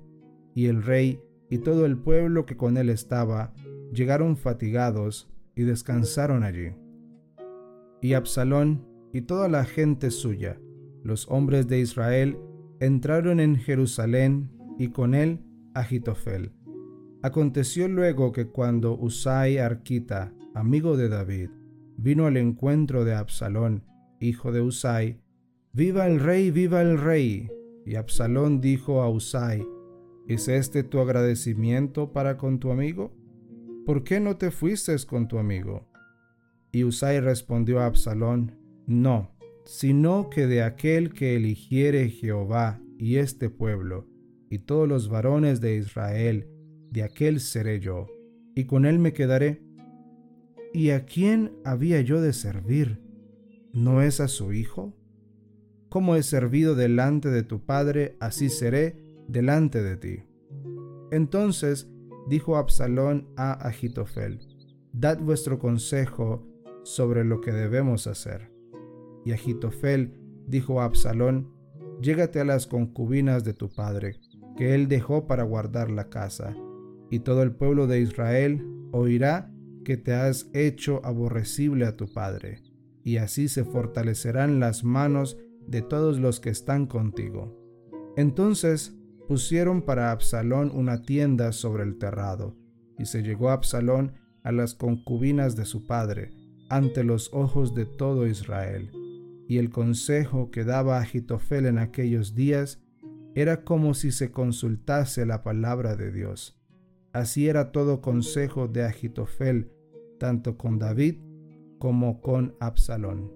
Y 0.54 0.68
el 0.68 0.82
rey 0.82 1.20
y 1.50 1.58
todo 1.58 1.84
el 1.84 1.98
pueblo 1.98 2.46
que 2.46 2.56
con 2.56 2.78
él 2.78 2.88
estaba 2.88 3.52
llegaron 3.92 4.38
fatigados 4.38 5.30
y 5.54 5.64
descansaron 5.64 6.42
allí. 6.42 6.72
Y 8.00 8.14
Absalón 8.14 8.86
y 9.12 9.20
toda 9.20 9.50
la 9.50 9.66
gente 9.66 10.10
suya, 10.10 10.58
los 11.04 11.28
hombres 11.28 11.68
de 11.68 11.80
Israel, 11.80 12.38
entraron 12.80 13.40
en 13.40 13.56
Jerusalén 13.56 14.50
y 14.78 14.88
con 14.88 15.14
él 15.14 15.38
Agitofel. 15.74 16.50
Aconteció 17.20 17.88
luego 17.88 18.32
que 18.32 18.46
cuando 18.46 18.96
Usai 18.96 19.58
Arquita, 19.58 20.32
amigo 20.54 20.96
de 20.96 21.08
David, 21.08 21.50
vino 21.96 22.26
al 22.26 22.36
encuentro 22.36 23.04
de 23.04 23.14
Absalón, 23.14 23.84
hijo 24.20 24.52
de 24.52 24.60
Usai, 24.60 25.22
Viva 25.74 26.06
el 26.06 26.20
rey, 26.20 26.50
viva 26.50 26.82
el 26.82 26.98
rey. 26.98 27.48
Y 27.86 27.94
Absalón 27.94 28.60
dijo 28.60 29.00
a 29.00 29.08
Usai, 29.08 29.66
¿Es 30.28 30.46
este 30.48 30.82
tu 30.82 31.00
agradecimiento 31.00 32.12
para 32.12 32.36
con 32.36 32.58
tu 32.60 32.70
amigo? 32.70 33.16
¿Por 33.86 34.04
qué 34.04 34.20
no 34.20 34.36
te 34.36 34.50
fuiste 34.50 34.94
con 35.06 35.28
tu 35.28 35.38
amigo? 35.38 35.88
Y 36.72 36.84
Usai 36.84 37.20
respondió 37.20 37.80
a 37.80 37.86
Absalón, 37.86 38.58
No, 38.86 39.34
sino 39.64 40.28
que 40.28 40.46
de 40.46 40.62
aquel 40.62 41.14
que 41.14 41.36
eligiere 41.36 42.10
Jehová 42.10 42.80
y 42.98 43.16
este 43.16 43.48
pueblo, 43.48 44.06
y 44.50 44.58
todos 44.58 44.86
los 44.86 45.08
varones 45.08 45.62
de 45.62 45.76
Israel, 45.76 46.48
de 46.90 47.02
aquel 47.02 47.40
seré 47.40 47.80
yo, 47.80 48.08
y 48.54 48.64
con 48.64 48.84
él 48.84 48.98
me 48.98 49.14
quedaré. 49.14 49.62
¿Y 50.72 50.90
a 50.90 51.04
quién 51.04 51.52
había 51.64 52.00
yo 52.00 52.20
de 52.20 52.32
servir? 52.32 53.00
¿No 53.72 54.02
es 54.02 54.20
a 54.20 54.28
su 54.28 54.52
hijo? 54.52 54.94
como 55.92 56.16
he 56.16 56.22
servido 56.22 56.74
delante 56.74 57.28
de 57.28 57.42
tu 57.42 57.66
Padre, 57.66 58.16
así 58.18 58.48
seré 58.48 58.96
delante 59.28 59.82
de 59.82 59.98
ti. 59.98 60.22
Entonces 61.10 61.86
dijo 62.30 62.56
Absalón 62.56 63.28
a 63.36 63.52
Agitofel, 63.52 64.40
Dad 64.94 65.18
vuestro 65.20 65.58
consejo 65.58 66.48
sobre 66.82 67.24
lo 67.24 67.42
que 67.42 67.52
debemos 67.52 68.06
hacer. 68.06 68.50
Y 69.26 69.32
Agitofel 69.32 70.18
dijo 70.46 70.80
a 70.80 70.86
Absalón, 70.86 71.52
Llégate 72.00 72.40
a 72.40 72.46
las 72.46 72.66
concubinas 72.66 73.44
de 73.44 73.52
tu 73.52 73.68
padre, 73.68 74.18
que 74.56 74.74
él 74.74 74.88
dejó 74.88 75.26
para 75.26 75.42
guardar 75.42 75.90
la 75.90 76.08
casa, 76.08 76.56
y 77.10 77.18
todo 77.18 77.42
el 77.42 77.52
pueblo 77.52 77.86
de 77.86 78.00
Israel 78.00 78.66
oirá 78.92 79.51
que 79.84 79.96
te 79.96 80.12
has 80.14 80.48
hecho 80.52 81.00
aborrecible 81.04 81.86
a 81.86 81.96
tu 81.96 82.12
padre, 82.12 82.62
y 83.04 83.16
así 83.16 83.48
se 83.48 83.64
fortalecerán 83.64 84.60
las 84.60 84.84
manos 84.84 85.38
de 85.66 85.82
todos 85.82 86.18
los 86.18 86.40
que 86.40 86.50
están 86.50 86.86
contigo. 86.86 87.58
Entonces 88.16 88.96
pusieron 89.28 89.82
para 89.82 90.10
Absalón 90.10 90.70
una 90.74 91.02
tienda 91.02 91.52
sobre 91.52 91.84
el 91.84 91.98
terrado, 91.98 92.56
y 92.98 93.06
se 93.06 93.22
llegó 93.22 93.50
Absalón 93.50 94.12
a 94.42 94.52
las 94.52 94.74
concubinas 94.74 95.56
de 95.56 95.64
su 95.64 95.86
padre, 95.86 96.32
ante 96.68 97.04
los 97.04 97.32
ojos 97.32 97.74
de 97.74 97.86
todo 97.86 98.26
Israel. 98.26 98.90
Y 99.48 99.58
el 99.58 99.70
consejo 99.70 100.50
que 100.50 100.64
daba 100.64 100.98
Agitofel 100.98 101.66
en 101.66 101.78
aquellos 101.78 102.34
días 102.34 102.80
era 103.34 103.64
como 103.64 103.94
si 103.94 104.12
se 104.12 104.30
consultase 104.30 105.26
la 105.26 105.42
palabra 105.42 105.96
de 105.96 106.12
Dios. 106.12 106.61
Así 107.12 107.46
era 107.46 107.72
todo 107.72 108.00
consejo 108.00 108.68
de 108.68 108.84
Agitofel, 108.84 109.70
tanto 110.18 110.56
con 110.56 110.78
David 110.78 111.16
como 111.78 112.22
con 112.22 112.56
Absalón. 112.58 113.30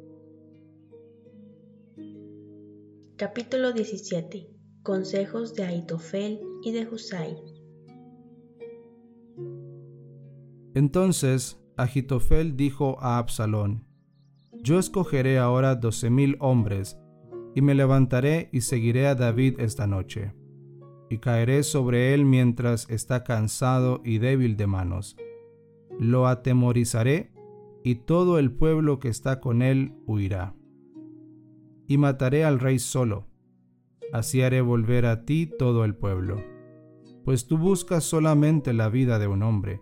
Capítulo 3.16 3.72
17. 3.72 4.48
Consejos 4.82 5.54
de 5.54 5.64
Aitofel 5.64 6.40
y 6.62 6.72
de 6.72 6.88
Husai. 6.88 7.36
Entonces 10.74 11.60
Agitofel 11.76 12.56
dijo 12.56 12.96
a 13.00 13.18
Absalón: 13.18 13.86
Yo 14.62 14.78
escogeré 14.78 15.38
ahora 15.38 15.74
doce 15.74 16.08
mil 16.08 16.36
hombres, 16.40 16.98
y 17.54 17.60
me 17.60 17.74
levantaré 17.74 18.48
y 18.52 18.62
seguiré 18.62 19.06
a 19.06 19.14
David 19.14 19.60
esta 19.60 19.86
noche, 19.86 20.34
y 21.08 21.18
caeré 21.18 21.62
sobre 21.62 22.14
él 22.14 22.24
mientras 22.24 22.88
está 22.90 23.24
cansado 23.24 24.00
y 24.04 24.18
débil 24.18 24.56
de 24.56 24.66
manos. 24.66 25.16
Lo 25.98 26.26
atemorizaré, 26.26 27.32
y 27.84 27.94
todo 27.94 28.40
el 28.40 28.50
pueblo 28.50 28.98
que 28.98 29.08
está 29.08 29.40
con 29.40 29.62
él 29.62 29.94
huirá 30.06 30.56
y 31.86 31.98
mataré 31.98 32.44
al 32.44 32.58
rey 32.58 32.78
solo. 32.78 33.26
Así 34.12 34.42
haré 34.42 34.60
volver 34.60 35.06
a 35.06 35.24
ti 35.24 35.46
todo 35.46 35.84
el 35.84 35.94
pueblo, 35.94 36.42
pues 37.24 37.46
tú 37.46 37.58
buscas 37.58 38.04
solamente 38.04 38.72
la 38.72 38.88
vida 38.88 39.18
de 39.18 39.26
un 39.26 39.42
hombre, 39.42 39.80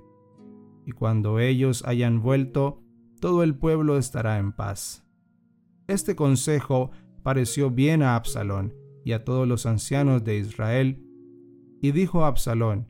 y 0.87 0.93
cuando 0.93 1.39
ellos 1.39 1.85
hayan 1.87 2.23
vuelto, 2.23 2.83
todo 3.21 3.43
el 3.43 3.55
pueblo 3.55 3.99
estará 3.99 4.39
en 4.39 4.53
paz. 4.53 5.07
Este 5.87 6.17
consejo 6.17 6.91
pareció 7.23 7.71
bien 7.71 8.03
a 8.03 8.17
Absalón 8.17 8.75
y 9.05 9.13
a 9.13 9.25
todos 9.25 9.47
los 9.47 9.67
ancianos 9.67 10.25
de 10.25 10.39
Israel, 10.39 11.03
y 11.85 11.93
dijo 11.93 12.25
a 12.25 12.29
Absalón, 12.29 12.89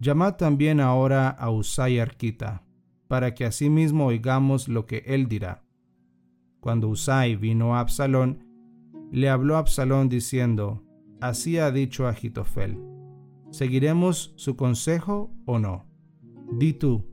Llamad 0.00 0.34
también 0.34 0.80
ahora 0.80 1.28
a 1.28 1.52
Usai 1.52 2.00
Arquita, 2.00 2.64
para 3.06 3.32
que 3.32 3.44
asimismo 3.44 4.06
oigamos 4.06 4.66
lo 4.66 4.86
que 4.86 5.04
él 5.06 5.28
dirá. 5.28 5.62
Cuando 6.58 6.88
Usai 6.88 7.36
vino 7.36 7.76
a 7.76 7.78
Absalón, 7.78 8.44
le 9.12 9.28
habló 9.28 9.56
Absalón 9.56 10.08
diciendo, 10.08 10.82
Así 11.20 11.58
ha 11.58 11.70
dicho 11.70 12.08
Agitofel, 12.08 12.76
¿seguiremos 13.52 14.34
su 14.34 14.56
consejo 14.56 15.30
o 15.46 15.60
no? 15.60 15.86
Di 16.50 16.72
tú. 16.72 17.06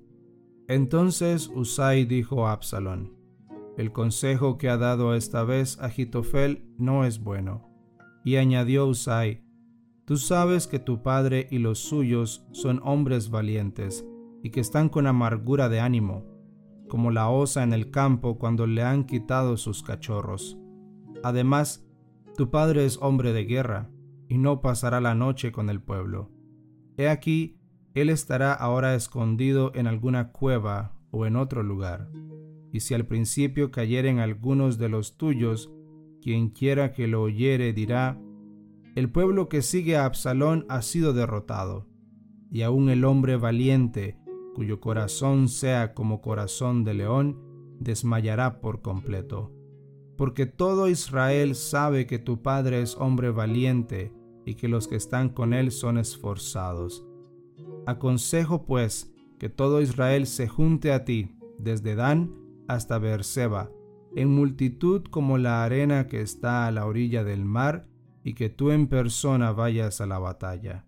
Entonces 0.67 1.51
Usai 1.53 2.05
dijo 2.05 2.47
a 2.47 2.53
Absalón, 2.53 3.13
El 3.77 3.91
consejo 3.91 4.57
que 4.57 4.69
ha 4.69 4.77
dado 4.77 5.13
esta 5.13 5.43
vez 5.43 5.77
Agitofel 5.81 6.65
no 6.79 7.05
es 7.05 7.19
bueno. 7.19 7.69
Y 8.25 8.37
añadió 8.37 8.87
Usai, 8.87 9.43
Tú 10.11 10.17
sabes 10.17 10.67
que 10.67 10.77
tu 10.77 11.03
padre 11.03 11.47
y 11.51 11.59
los 11.59 11.79
suyos 11.79 12.45
son 12.51 12.81
hombres 12.83 13.29
valientes 13.29 14.05
y 14.43 14.49
que 14.49 14.59
están 14.59 14.89
con 14.89 15.07
amargura 15.07 15.69
de 15.69 15.79
ánimo 15.79 16.25
como 16.89 17.11
la 17.11 17.29
osa 17.29 17.63
en 17.63 17.71
el 17.71 17.91
campo 17.91 18.37
cuando 18.37 18.67
le 18.67 18.83
han 18.83 19.05
quitado 19.05 19.55
sus 19.55 19.83
cachorros. 19.83 20.57
Además, 21.23 21.87
tu 22.35 22.49
padre 22.49 22.83
es 22.83 22.97
hombre 23.01 23.31
de 23.31 23.45
guerra, 23.45 23.89
y 24.27 24.37
no 24.37 24.59
pasará 24.59 24.99
la 24.99 25.15
noche 25.15 25.53
con 25.53 25.69
el 25.69 25.81
pueblo. 25.81 26.29
He 26.97 27.07
aquí, 27.07 27.57
él 27.93 28.09
estará 28.09 28.51
ahora 28.51 28.95
escondido 28.95 29.71
en 29.75 29.87
alguna 29.87 30.33
cueva 30.33 30.93
o 31.11 31.25
en 31.25 31.37
otro 31.37 31.63
lugar. 31.63 32.11
Y 32.73 32.81
si 32.81 32.95
al 32.95 33.05
principio 33.05 33.71
cayeren 33.71 34.19
algunos 34.19 34.77
de 34.77 34.89
los 34.89 35.15
tuyos, 35.15 35.71
quien 36.21 36.49
quiera 36.49 36.91
que 36.91 37.07
lo 37.07 37.21
oyere 37.21 37.71
dirá, 37.71 38.19
el 38.95 39.09
pueblo 39.09 39.49
que 39.49 39.61
sigue 39.61 39.95
a 39.95 40.05
Absalón 40.05 40.65
ha 40.69 40.81
sido 40.81 41.13
derrotado, 41.13 41.87
y 42.49 42.63
aun 42.63 42.89
el 42.89 43.05
hombre 43.05 43.37
valiente 43.37 44.17
cuyo 44.53 44.81
corazón 44.81 45.47
sea 45.47 45.93
como 45.93 46.21
corazón 46.21 46.83
de 46.83 46.93
león, 46.93 47.39
desmayará 47.79 48.59
por 48.59 48.81
completo. 48.81 49.51
Porque 50.17 50.45
todo 50.45 50.89
Israel 50.89 51.55
sabe 51.55 52.05
que 52.05 52.19
tu 52.19 52.41
padre 52.41 52.81
es 52.81 52.95
hombre 52.97 53.31
valiente 53.31 54.13
y 54.45 54.55
que 54.55 54.67
los 54.67 54.87
que 54.87 54.95
están 54.95 55.29
con 55.29 55.53
él 55.53 55.71
son 55.71 55.97
esforzados. 55.97 57.05
Aconsejo 57.85 58.65
pues 58.65 59.13
que 59.39 59.49
todo 59.49 59.81
Israel 59.81 60.27
se 60.27 60.47
junte 60.47 60.91
a 60.91 61.05
ti, 61.05 61.35
desde 61.57 61.95
Dan 61.95 62.35
hasta 62.67 62.99
Beerseba, 62.99 63.71
en 64.15 64.29
multitud 64.29 65.03
como 65.09 65.37
la 65.37 65.63
arena 65.63 66.07
que 66.07 66.21
está 66.21 66.67
a 66.67 66.71
la 66.71 66.85
orilla 66.85 67.23
del 67.23 67.45
mar, 67.45 67.87
y 68.23 68.33
que 68.33 68.49
tú 68.49 68.71
en 68.71 68.87
persona 68.87 69.51
vayas 69.51 70.01
a 70.01 70.05
la 70.05 70.19
batalla. 70.19 70.85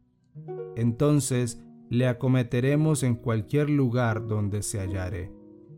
Entonces 0.75 1.63
le 1.89 2.07
acometeremos 2.07 3.03
en 3.03 3.15
cualquier 3.15 3.69
lugar 3.69 4.27
donde 4.27 4.63
se 4.63 4.79
hallare, 4.79 5.31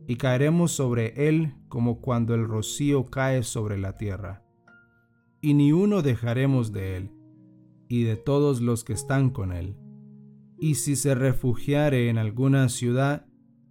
y 0.08 0.16
caeremos 0.16 0.72
sobre 0.72 1.28
él 1.28 1.56
como 1.68 2.00
cuando 2.00 2.36
el 2.36 2.48
rocío 2.48 3.10
cae 3.10 3.44
sobre 3.44 3.78
la 3.78 3.98
tierra. 3.98 4.44
Y 5.42 5.54
ni 5.54 5.72
uno 5.74 6.02
dejaremos 6.02 6.72
de 6.72 6.98
él, 6.98 7.12
y 7.88 8.04
de 8.04 8.16
todos 8.16 8.62
los 8.62 8.84
que 8.84 8.94
están 8.94 9.30
con 9.30 9.52
él. 9.52 9.76
Y 10.58 10.76
si 10.76 10.96
se 10.96 11.16
refugiare 11.16 12.10
en 12.10 12.18
alguna 12.18 12.70
ciudad, 12.70 13.26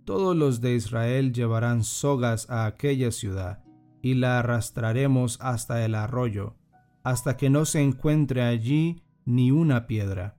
todos 0.05 0.37
los 0.37 0.61
de 0.61 0.75
Israel 0.75 1.33
llevarán 1.33 1.83
sogas 1.83 2.50
a 2.50 2.67
aquella 2.67 3.11
ciudad, 3.11 3.64
y 4.03 4.14
la 4.14 4.38
arrastraremos 4.38 5.38
hasta 5.41 5.83
el 5.85 5.95
arroyo, 5.95 6.57
hasta 7.04 7.37
que 7.37 7.50
no 7.50 7.66
se 7.66 7.82
encuentre 7.82 8.42
allí 8.42 9.04
ni 9.25 9.50
una 9.50 9.87
piedra. 9.87 10.37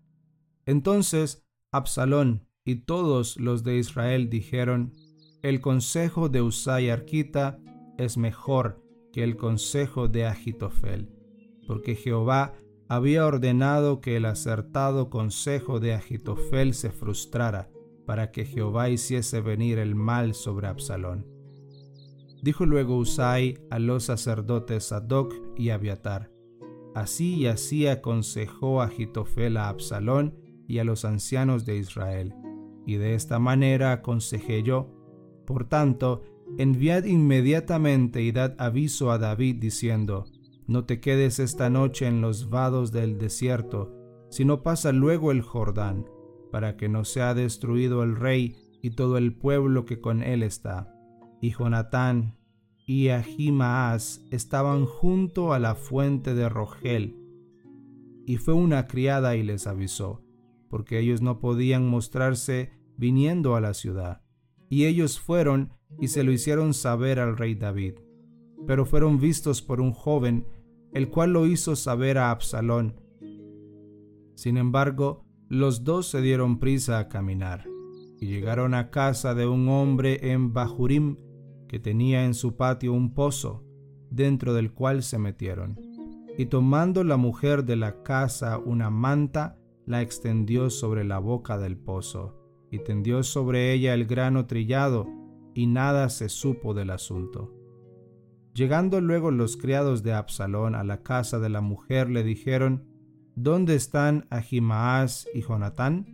Entonces 0.66 1.48
Absalón 1.72 2.48
y 2.66 2.76
todos 2.86 3.38
los 3.38 3.64
de 3.64 3.78
Israel 3.78 4.30
dijeron, 4.30 4.94
El 5.44 5.62
consejo 5.62 6.28
de 6.28 6.42
Usai 6.42 6.90
Arquita 6.90 7.60
es 7.98 8.18
mejor 8.18 8.84
que 9.14 9.24
el 9.24 9.38
consejo 9.38 10.08
de 10.08 10.26
Agitofel, 10.26 11.10
porque 11.68 11.96
Jehová 11.96 12.54
había 12.90 13.26
ordenado 13.26 14.02
que 14.02 14.18
el 14.18 14.26
acertado 14.26 15.10
consejo 15.10 15.80
de 15.80 15.94
Agitofel 15.94 16.74
se 16.74 16.92
frustrara, 16.92 17.70
para 18.06 18.32
que 18.32 18.46
Jehová 18.46 18.90
hiciese 18.90 19.42
venir 19.42 19.80
el 19.80 19.96
mal 19.96 20.36
sobre 20.36 20.68
Absalón. 20.68 21.26
Dijo 22.44 22.66
luego 22.66 22.98
Usai 22.98 23.58
a 23.72 23.80
los 23.80 24.04
sacerdotes 24.04 24.86
Sadoc 24.86 25.34
y 25.58 25.70
Abiatar, 25.70 26.35
Así 26.96 27.36
y 27.36 27.48
así 27.48 27.88
aconsejó 27.88 28.82
Agitofel 28.82 29.58
a 29.58 29.68
Absalón 29.68 30.34
y 30.66 30.80
a 30.80 30.86
los 30.86 31.04
ancianos 31.04 31.66
de 31.66 31.78
Israel, 31.78 32.34
y 32.86 32.96
de 32.96 33.16
esta 33.16 33.38
manera 33.38 33.92
aconsejé 33.92 34.64
yo. 34.64 34.90
Por 35.46 35.68
tanto, 35.68 36.24
enviad 36.58 37.04
inmediatamente 37.04 38.22
y 38.22 38.32
dad 38.32 38.56
aviso 38.60 39.12
a 39.12 39.18
David 39.18 39.58
diciendo, 39.60 40.26
no 40.68 40.86
te 40.86 41.02
quedes 41.02 41.40
esta 41.40 41.70
noche 41.70 42.08
en 42.08 42.22
los 42.22 42.50
vados 42.50 42.94
del 42.94 43.18
desierto, 43.18 43.94
sino 44.30 44.64
pasa 44.64 44.94
luego 44.94 45.34
el 45.34 45.42
Jordán, 45.42 46.06
para 46.50 46.78
que 46.78 46.88
no 46.88 47.04
sea 47.04 47.34
destruido 47.34 48.04
el 48.04 48.16
rey 48.16 48.56
y 48.82 48.92
todo 48.92 49.18
el 49.18 49.36
pueblo 49.36 49.86
que 49.86 50.00
con 50.00 50.24
él 50.24 50.44
está. 50.44 50.96
Y 51.42 51.52
Jonatán 51.52 52.38
y 52.86 53.10
Ahimaas 53.10 54.26
estaban 54.32 54.86
junto 54.86 55.54
a 55.54 55.60
la 55.60 55.76
fuente 55.76 56.34
de 56.34 56.50
Rogel. 56.50 57.16
Y 58.26 58.38
fue 58.38 58.54
una 58.54 58.88
criada 58.88 59.36
y 59.36 59.44
les 59.44 59.68
avisó, 59.68 60.24
porque 60.70 61.00
ellos 61.00 61.22
no 61.22 61.40
podían 61.40 61.88
mostrarse 61.88 62.72
viniendo 62.98 63.56
a 63.56 63.62
la 63.62 63.74
ciudad. 63.74 64.22
Y 64.70 64.86
ellos 64.86 65.20
fueron 65.20 65.74
y 66.00 66.10
se 66.10 66.24
lo 66.24 66.32
hicieron 66.32 66.74
saber 66.74 67.20
al 67.20 67.38
rey 67.38 67.56
David. 67.56 67.96
Pero 68.68 68.86
fueron 68.86 69.20
vistos 69.20 69.62
por 69.62 69.82
un 69.82 69.92
joven 69.92 70.46
el 70.96 71.10
cual 71.10 71.34
lo 71.34 71.46
hizo 71.46 71.76
saber 71.76 72.18
a 72.18 72.32
Absalón. 72.32 72.96
Sin 74.34 74.56
embargo, 74.56 75.26
los 75.50 75.84
dos 75.84 76.08
se 76.08 76.22
dieron 76.22 76.58
prisa 76.58 77.00
a 77.00 77.10
caminar, 77.10 77.68
y 78.20 78.28
llegaron 78.28 78.74
a 78.74 78.92
casa 78.92 79.36
de 79.36 79.46
un 79.46 79.68
hombre 79.68 80.32
en 80.32 80.54
Bahurim, 80.54 81.18
que 81.68 81.80
tenía 81.80 82.26
en 82.26 82.34
su 82.34 82.56
patio 82.56 82.94
un 82.94 83.14
pozo, 83.14 83.64
dentro 84.10 84.54
del 84.54 84.72
cual 84.72 85.04
se 85.04 85.18
metieron. 85.18 85.80
Y 86.38 86.48
tomando 86.48 87.04
la 87.04 87.18
mujer 87.18 87.66
de 87.66 87.76
la 87.76 88.04
casa 88.04 88.58
una 88.58 88.90
manta, 88.90 89.58
la 89.86 90.02
extendió 90.02 90.70
sobre 90.70 91.04
la 91.04 91.20
boca 91.20 91.58
del 91.58 91.78
pozo, 91.78 92.36
y 92.72 92.80
tendió 92.80 93.24
sobre 93.24 93.74
ella 93.74 93.94
el 93.94 94.06
grano 94.06 94.46
trillado, 94.46 95.08
y 95.54 95.68
nada 95.68 96.10
se 96.10 96.30
supo 96.30 96.74
del 96.74 96.90
asunto. 96.90 97.54
Llegando 98.54 99.02
luego 99.02 99.32
los 99.32 99.58
criados 99.58 100.02
de 100.02 100.14
Absalón 100.14 100.76
a 100.76 100.84
la 100.84 101.04
casa 101.04 101.40
de 101.40 101.50
la 101.50 101.62
mujer, 101.62 102.10
le 102.10 102.24
dijeron, 102.24 102.88
¿Dónde 103.36 103.76
están 103.76 104.28
Ahimaas 104.30 105.28
y 105.34 105.42
Jonatán? 105.42 106.06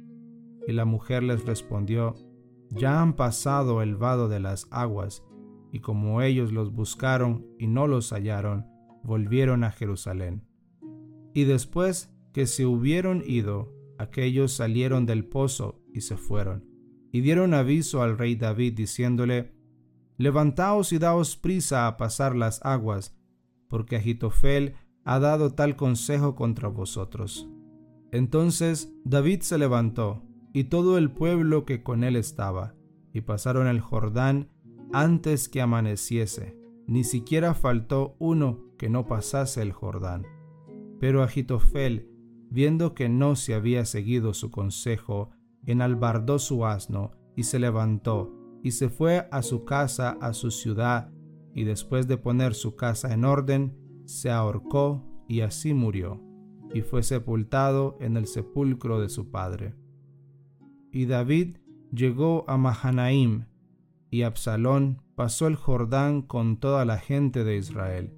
Y 0.67 0.71
la 0.71 0.85
mujer 0.85 1.21
les 1.21 1.45
respondió, 1.45 2.15
Ya 2.69 2.99
han 2.99 3.13
pasado 3.13 3.83
el 3.83 3.95
vado 3.95 4.27
de 4.27 4.39
las 4.39 4.67
aguas, 4.71 5.23
y 5.71 5.79
como 5.79 6.21
ellos 6.21 6.51
los 6.51 6.73
buscaron 6.73 7.45
y 7.57 7.67
no 7.67 7.88
los 7.88 8.12
hallaron, 8.12 8.67
volvieron 9.03 9.63
a 9.63 9.71
Jerusalén. 9.71 10.43
Y 11.34 11.45
después 11.45 12.13
que 12.34 12.45
se 12.45 12.65
hubieron 12.65 13.23
ido, 13.25 13.73
aquellos 13.97 14.51
salieron 14.53 15.05
del 15.05 15.25
pozo 15.25 15.81
y 15.93 16.01
se 16.01 16.17
fueron, 16.17 16.65
y 17.12 17.21
dieron 17.21 17.53
aviso 17.53 18.01
al 18.01 18.17
rey 18.17 18.36
David 18.36 18.73
diciéndole, 18.73 19.53
Levantaos 20.17 20.93
y 20.93 20.99
daos 20.99 21.36
prisa 21.36 21.88
a 21.88 21.97
pasar 21.97 22.36
las 22.36 22.63
aguas, 22.63 23.17
porque 23.67 23.95
Agitofel 23.95 24.75
ha 25.03 25.19
dado 25.19 25.53
tal 25.53 25.75
consejo 25.75 26.36
contra 26.36 26.67
vosotros. 26.67 27.49
Entonces 28.12 28.93
David 29.03 29.41
se 29.41 29.57
levantó, 29.57 30.21
y 30.53 30.65
todo 30.65 30.97
el 30.97 31.12
pueblo 31.12 31.65
que 31.65 31.81
con 31.81 32.03
él 32.03 32.15
estaba, 32.17 32.75
y 33.13 33.21
pasaron 33.21 33.67
el 33.67 33.79
Jordán 33.79 34.49
antes 34.93 35.49
que 35.49 35.62
amaneciese, 35.62 36.58
ni 36.88 37.04
siquiera 37.04 37.54
faltó 37.54 38.15
uno 38.19 38.60
que 38.77 38.89
no 38.89 39.06
pasase 39.06 39.62
el 39.62 39.71
Jordán. 39.71 40.25
Pero 40.99 41.23
Agitofel, 41.23 42.10
viendo 42.49 42.93
que 42.93 43.10
no 43.10 43.36
se 43.36 43.54
había 43.54 43.86
seguido 43.86 44.34
su 44.34 44.51
consejo, 44.51 45.32
enalbardó 45.65 46.39
su 46.39 46.65
asno 46.65 47.12
y 47.36 47.43
se 47.43 47.60
levantó 47.60 48.34
y 48.63 48.71
se 48.71 48.89
fue 48.89 49.27
a 49.32 49.41
su 49.41 49.65
casa, 49.65 50.17
a 50.21 50.34
su 50.34 50.51
ciudad, 50.51 51.12
y 51.54 51.63
después 51.63 52.08
de 52.08 52.17
poner 52.17 52.54
su 52.54 52.75
casa 52.75 53.13
en 53.13 53.25
orden, 53.25 53.75
se 54.06 54.30
ahorcó 54.30 55.04
y 55.27 55.41
así 55.41 55.73
murió, 55.73 56.21
y 56.73 56.82
fue 56.82 57.04
sepultado 57.04 57.97
en 57.99 58.17
el 58.17 58.27
sepulcro 58.27 59.01
de 59.01 59.10
su 59.10 59.32
padre. 59.32 59.75
Y 60.91 61.06
David 61.06 61.58
llegó 61.91 62.45
a 62.47 62.58
Mahanaim, 62.58 63.45
y 64.12 64.24
Absalón 64.24 65.02
pasó 65.15 65.47
el 65.47 65.56
Jordán 65.56 66.21
con 66.21 66.58
toda 66.58 66.84
la 66.84 66.97
gente 66.97 67.45
de 67.45 67.56
Israel. 67.56 68.13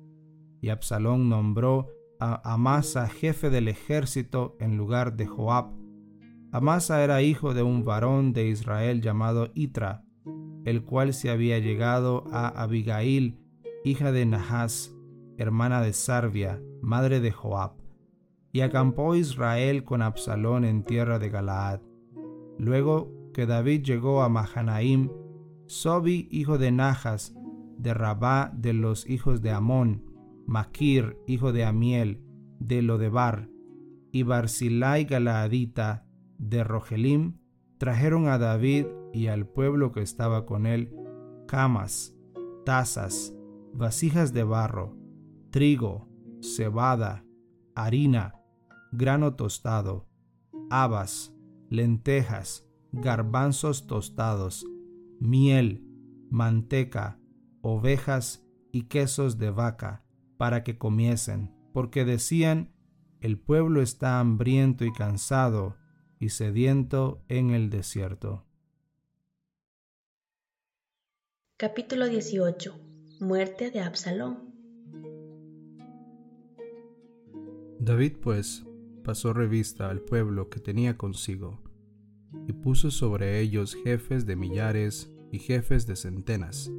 Y 0.59 0.69
Absalón 0.69 1.29
nombró 1.29 1.87
a 2.19 2.51
Amasa 2.51 3.07
jefe 3.07 3.51
del 3.51 3.67
ejército 3.67 4.57
en 4.59 4.75
lugar 4.75 5.15
de 5.15 5.27
Joab. 5.27 5.71
Amasa 6.51 7.03
era 7.03 7.21
hijo 7.21 7.53
de 7.53 7.61
un 7.61 7.85
varón 7.85 8.33
de 8.33 8.47
Israel 8.47 9.01
llamado 9.01 9.51
Itra, 9.53 10.03
el 10.65 10.83
cual 10.83 11.13
se 11.13 11.29
había 11.29 11.59
llegado 11.59 12.23
a 12.31 12.47
Abigail, 12.47 13.39
hija 13.83 14.11
de 14.11 14.25
Nahas, 14.25 14.95
hermana 15.37 15.81
de 15.81 15.93
Sarvia, 15.93 16.59
madre 16.81 17.19
de 17.19 17.31
Joab. 17.31 17.73
Y 18.51 18.61
acampó 18.61 19.15
Israel 19.15 19.83
con 19.83 20.01
Absalón 20.01 20.65
en 20.65 20.83
tierra 20.83 21.19
de 21.19 21.29
Galaad. 21.29 21.81
Luego 22.57 23.11
que 23.33 23.45
David 23.45 23.83
llegó 23.83 24.23
a 24.23 24.29
Mahanaim, 24.29 25.09
Sobi, 25.67 26.27
hijo 26.31 26.57
de 26.57 26.71
Nahas, 26.71 27.33
de 27.77 27.93
Rabá 27.93 28.51
de 28.55 28.73
los 28.73 29.09
hijos 29.09 29.41
de 29.41 29.51
Amón, 29.51 30.03
Maquir, 30.45 31.17
hijo 31.27 31.51
de 31.53 31.65
Amiel, 31.65 32.21
de 32.59 32.81
Lodebar, 32.81 33.49
y 34.11 34.23
Barzilai 34.23 35.05
Galaadita, 35.05 36.05
de 36.37 36.63
Rogelim, 36.63 37.39
trajeron 37.77 38.27
a 38.27 38.37
David 38.37 38.85
y 39.13 39.27
al 39.27 39.47
pueblo 39.47 39.91
que 39.91 40.01
estaba 40.01 40.45
con 40.45 40.65
él 40.65 40.93
camas, 41.47 42.15
tazas, 42.65 43.33
vasijas 43.73 44.33
de 44.33 44.43
barro, 44.43 44.97
trigo, 45.49 46.07
cebada, 46.41 47.25
harina, 47.75 48.35
grano 48.91 49.35
tostado, 49.35 50.07
habas, 50.69 51.33
lentejas, 51.69 52.67
garbanzos 52.91 53.87
tostados, 53.87 54.65
miel, 55.19 55.83
manteca, 56.29 57.19
ovejas 57.61 58.45
y 58.71 58.83
quesos 58.83 59.37
de 59.37 59.51
vaca, 59.51 60.03
para 60.37 60.63
que 60.63 60.77
comiesen, 60.77 61.53
porque 61.73 62.05
decían, 62.05 62.73
el 63.21 63.39
pueblo 63.39 63.81
está 63.81 64.19
hambriento 64.19 64.83
y 64.83 64.91
cansado 64.91 65.77
y 66.19 66.29
sediento 66.29 67.23
en 67.29 67.51
el 67.51 67.69
desierto. 67.69 68.45
Capítulo 71.57 72.09
18. 72.09 72.77
Muerte 73.21 73.71
de 73.71 73.79
Absalón. 73.79 74.53
David 77.79 78.17
pues 78.21 78.65
pasó 79.03 79.33
revista 79.33 79.89
al 79.89 80.01
pueblo 80.01 80.49
que 80.49 80.59
tenía 80.59 80.97
consigo, 80.97 81.61
y 82.47 82.53
puso 82.53 82.91
sobre 82.91 83.39
ellos 83.39 83.75
jefes 83.83 84.25
de 84.25 84.35
millares 84.35 85.13
y 85.31 85.39
jefes 85.39 85.87
de 85.87 85.95
centenas, 85.95 86.71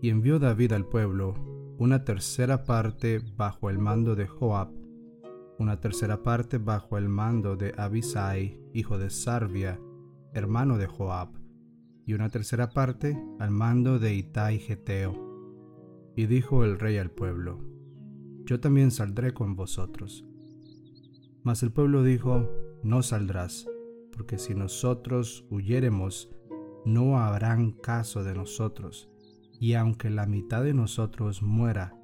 y 0.00 0.10
envió 0.10 0.38
David 0.38 0.72
al 0.72 0.86
pueblo 0.86 1.34
una 1.78 2.04
tercera 2.04 2.64
parte 2.64 3.20
bajo 3.36 3.70
el 3.70 3.78
mando 3.78 4.14
de 4.14 4.26
Joab, 4.26 4.70
una 5.58 5.80
tercera 5.80 6.22
parte 6.22 6.58
bajo 6.58 6.98
el 6.98 7.08
mando 7.08 7.56
de 7.56 7.74
Abisai, 7.76 8.60
hijo 8.74 8.98
de 8.98 9.10
Sarvia, 9.10 9.80
hermano 10.32 10.78
de 10.78 10.86
Joab, 10.86 11.30
y 12.06 12.14
una 12.14 12.28
tercera 12.28 12.70
parte 12.70 13.18
al 13.38 13.50
mando 13.50 13.98
de 13.98 14.14
Itai 14.14 14.58
Geteo. 14.58 16.12
Y 16.16 16.26
dijo 16.26 16.64
el 16.64 16.78
rey 16.78 16.98
al 16.98 17.10
pueblo, 17.10 17.60
Yo 18.44 18.60
también 18.60 18.90
saldré 18.90 19.32
con 19.32 19.54
vosotros. 19.54 20.26
Mas 21.42 21.62
el 21.62 21.72
pueblo 21.72 22.02
dijo, 22.02 22.50
No 22.82 23.02
saldrás, 23.02 23.66
porque 24.20 24.36
si 24.36 24.54
nosotros 24.54 25.46
huyéremos, 25.48 26.28
no 26.84 27.18
habrán 27.18 27.70
caso 27.70 28.22
de 28.22 28.34
nosotros, 28.34 29.08
y 29.58 29.72
aunque 29.72 30.10
la 30.10 30.26
mitad 30.26 30.62
de 30.62 30.74
nosotros 30.74 31.42
muera, 31.42 31.96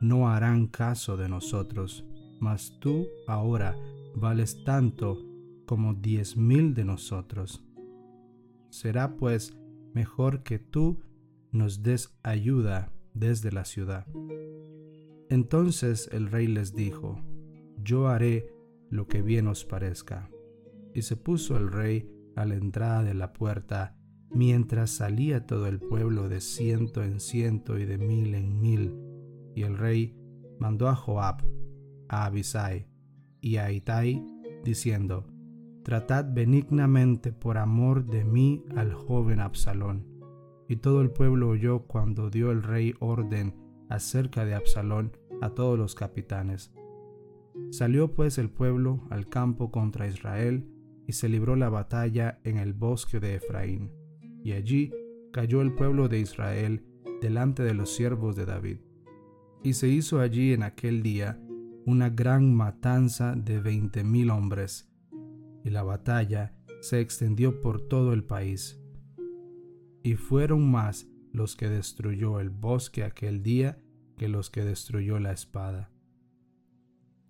no 0.00 0.28
harán 0.28 0.68
caso 0.68 1.16
de 1.16 1.28
nosotros, 1.28 2.04
mas 2.38 2.78
tú 2.78 3.08
ahora 3.26 3.76
vales 4.14 4.62
tanto 4.62 5.18
como 5.66 5.94
diez 5.94 6.36
mil 6.36 6.72
de 6.72 6.84
nosotros. 6.84 7.64
Será 8.70 9.16
pues 9.16 9.58
mejor 9.92 10.44
que 10.44 10.60
tú 10.60 11.00
nos 11.50 11.82
des 11.82 12.16
ayuda 12.22 12.92
desde 13.12 13.50
la 13.50 13.64
ciudad. 13.64 14.06
Entonces 15.28 16.08
el 16.12 16.30
rey 16.30 16.46
les 16.46 16.76
dijo, 16.76 17.20
Yo 17.82 18.06
haré 18.06 18.54
lo 18.88 19.08
que 19.08 19.20
bien 19.20 19.48
os 19.48 19.64
parezca. 19.64 20.30
Y 20.96 21.02
se 21.02 21.14
puso 21.14 21.58
el 21.58 21.70
rey 21.70 22.10
a 22.36 22.46
la 22.46 22.54
entrada 22.54 23.02
de 23.02 23.12
la 23.12 23.34
puerta, 23.34 23.98
mientras 24.30 24.88
salía 24.88 25.46
todo 25.46 25.66
el 25.66 25.78
pueblo 25.78 26.30
de 26.30 26.40
ciento 26.40 27.04
en 27.04 27.20
ciento 27.20 27.78
y 27.78 27.84
de 27.84 27.98
mil 27.98 28.34
en 28.34 28.58
mil. 28.58 28.94
Y 29.54 29.64
el 29.64 29.76
rey 29.76 30.16
mandó 30.58 30.88
a 30.88 30.94
Joab, 30.94 31.42
a 32.08 32.24
Abisai 32.24 32.88
y 33.42 33.58
a 33.58 33.70
Itai, 33.70 34.24
diciendo, 34.64 35.26
Tratad 35.84 36.32
benignamente 36.32 37.30
por 37.30 37.58
amor 37.58 38.06
de 38.06 38.24
mí 38.24 38.64
al 38.74 38.94
joven 38.94 39.40
Absalón. 39.40 40.06
Y 40.66 40.76
todo 40.76 41.02
el 41.02 41.10
pueblo 41.10 41.50
oyó 41.50 41.80
cuando 41.80 42.30
dio 42.30 42.50
el 42.50 42.62
rey 42.62 42.94
orden 43.00 43.54
acerca 43.90 44.46
de 44.46 44.54
Absalón 44.54 45.12
a 45.42 45.50
todos 45.50 45.78
los 45.78 45.94
capitanes. 45.94 46.72
Salió 47.70 48.14
pues 48.14 48.38
el 48.38 48.48
pueblo 48.48 49.06
al 49.10 49.28
campo 49.28 49.70
contra 49.70 50.08
Israel, 50.08 50.72
y 51.06 51.12
se 51.12 51.28
libró 51.28 51.56
la 51.56 51.68
batalla 51.68 52.40
en 52.44 52.58
el 52.58 52.72
bosque 52.72 53.20
de 53.20 53.36
Efraín. 53.36 53.92
Y 54.42 54.52
allí 54.52 54.92
cayó 55.32 55.62
el 55.62 55.72
pueblo 55.74 56.08
de 56.08 56.20
Israel 56.20 56.84
delante 57.20 57.62
de 57.62 57.74
los 57.74 57.94
siervos 57.94 58.36
de 58.36 58.46
David. 58.46 58.78
Y 59.62 59.74
se 59.74 59.88
hizo 59.88 60.20
allí 60.20 60.52
en 60.52 60.62
aquel 60.62 61.02
día 61.02 61.40
una 61.84 62.10
gran 62.10 62.54
matanza 62.54 63.34
de 63.36 63.60
veinte 63.60 64.02
mil 64.02 64.30
hombres, 64.30 64.90
y 65.64 65.70
la 65.70 65.82
batalla 65.82 66.54
se 66.80 67.00
extendió 67.00 67.60
por 67.60 67.80
todo 67.80 68.12
el 68.12 68.24
país. 68.24 68.80
Y 70.02 70.14
fueron 70.14 70.70
más 70.70 71.08
los 71.32 71.56
que 71.56 71.68
destruyó 71.68 72.40
el 72.40 72.50
bosque 72.50 73.04
aquel 73.04 73.42
día 73.42 73.78
que 74.16 74.28
los 74.28 74.50
que 74.50 74.64
destruyó 74.64 75.18
la 75.20 75.32
espada. 75.32 75.90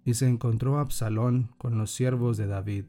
Y 0.04 0.14
se 0.14 0.28
encontró 0.28 0.78
Absalón 0.78 1.50
con 1.58 1.78
los 1.78 1.90
siervos 1.90 2.36
de 2.36 2.46
David, 2.46 2.84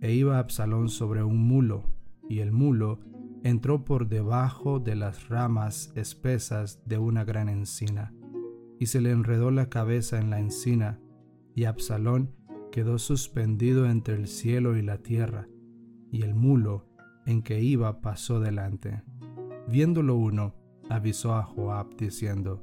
e 0.00 0.12
iba 0.14 0.38
Absalón 0.38 0.88
sobre 0.88 1.22
un 1.22 1.38
mulo, 1.38 1.84
y 2.28 2.40
el 2.40 2.52
mulo 2.52 3.00
entró 3.42 3.84
por 3.84 4.08
debajo 4.08 4.78
de 4.78 4.94
las 4.94 5.28
ramas 5.28 5.92
espesas 5.94 6.82
de 6.86 6.98
una 6.98 7.24
gran 7.24 7.48
encina, 7.48 8.12
y 8.78 8.86
se 8.86 9.00
le 9.00 9.10
enredó 9.10 9.50
la 9.50 9.68
cabeza 9.68 10.18
en 10.18 10.30
la 10.30 10.38
encina, 10.38 11.00
y 11.54 11.64
Absalón 11.64 12.34
quedó 12.70 12.98
suspendido 12.98 13.86
entre 13.86 14.14
el 14.14 14.28
cielo 14.28 14.76
y 14.76 14.82
la 14.82 14.98
tierra, 14.98 15.48
y 16.10 16.22
el 16.22 16.34
mulo 16.34 16.86
en 17.26 17.42
que 17.42 17.60
iba 17.60 18.00
pasó 18.00 18.40
delante. 18.40 19.02
Viéndolo 19.68 20.16
uno, 20.16 20.54
avisó 20.88 21.34
a 21.34 21.42
Joab 21.42 21.96
diciendo, 21.96 22.62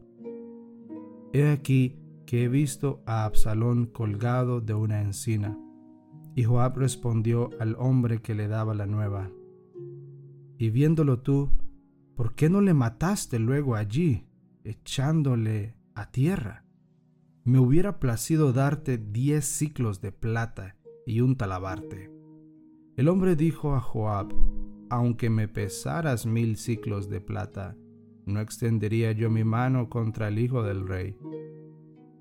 He 1.33 1.49
aquí 1.49 1.99
que 2.25 2.43
he 2.43 2.47
visto 2.49 3.01
a 3.05 3.25
Absalón 3.25 3.85
colgado 3.85 4.59
de 4.59 4.73
una 4.73 5.01
encina. 5.01 5.57
Y 6.37 6.43
Joab 6.43 6.77
respondió 6.77 7.49
al 7.59 7.75
hombre 7.79 8.21
que 8.21 8.35
le 8.35 8.47
daba 8.47 8.75
la 8.75 8.85
nueva, 8.85 9.31
Y 10.59 10.69
viéndolo 10.69 11.19
tú, 11.19 11.49
¿por 12.15 12.35
qué 12.35 12.47
no 12.47 12.61
le 12.61 12.75
mataste 12.75 13.39
luego 13.39 13.75
allí, 13.75 14.27
echándole 14.63 15.73
a 15.95 16.11
tierra? 16.11 16.63
Me 17.43 17.57
hubiera 17.57 17.99
placido 17.99 18.53
darte 18.53 18.99
diez 18.99 19.45
ciclos 19.45 19.99
de 19.99 20.11
plata 20.11 20.75
y 21.07 21.21
un 21.21 21.37
talabarte. 21.37 22.11
El 22.97 23.09
hombre 23.09 23.35
dijo 23.35 23.73
a 23.73 23.79
Joab, 23.79 24.31
aunque 24.91 25.31
me 25.31 25.47
pesaras 25.47 26.27
mil 26.27 26.57
ciclos 26.57 27.09
de 27.09 27.19
plata, 27.19 27.75
no 28.27 28.41
extendería 28.41 29.11
yo 29.11 29.31
mi 29.31 29.43
mano 29.43 29.89
contra 29.89 30.27
el 30.27 30.37
hijo 30.37 30.61
del 30.61 30.87
rey 30.87 31.17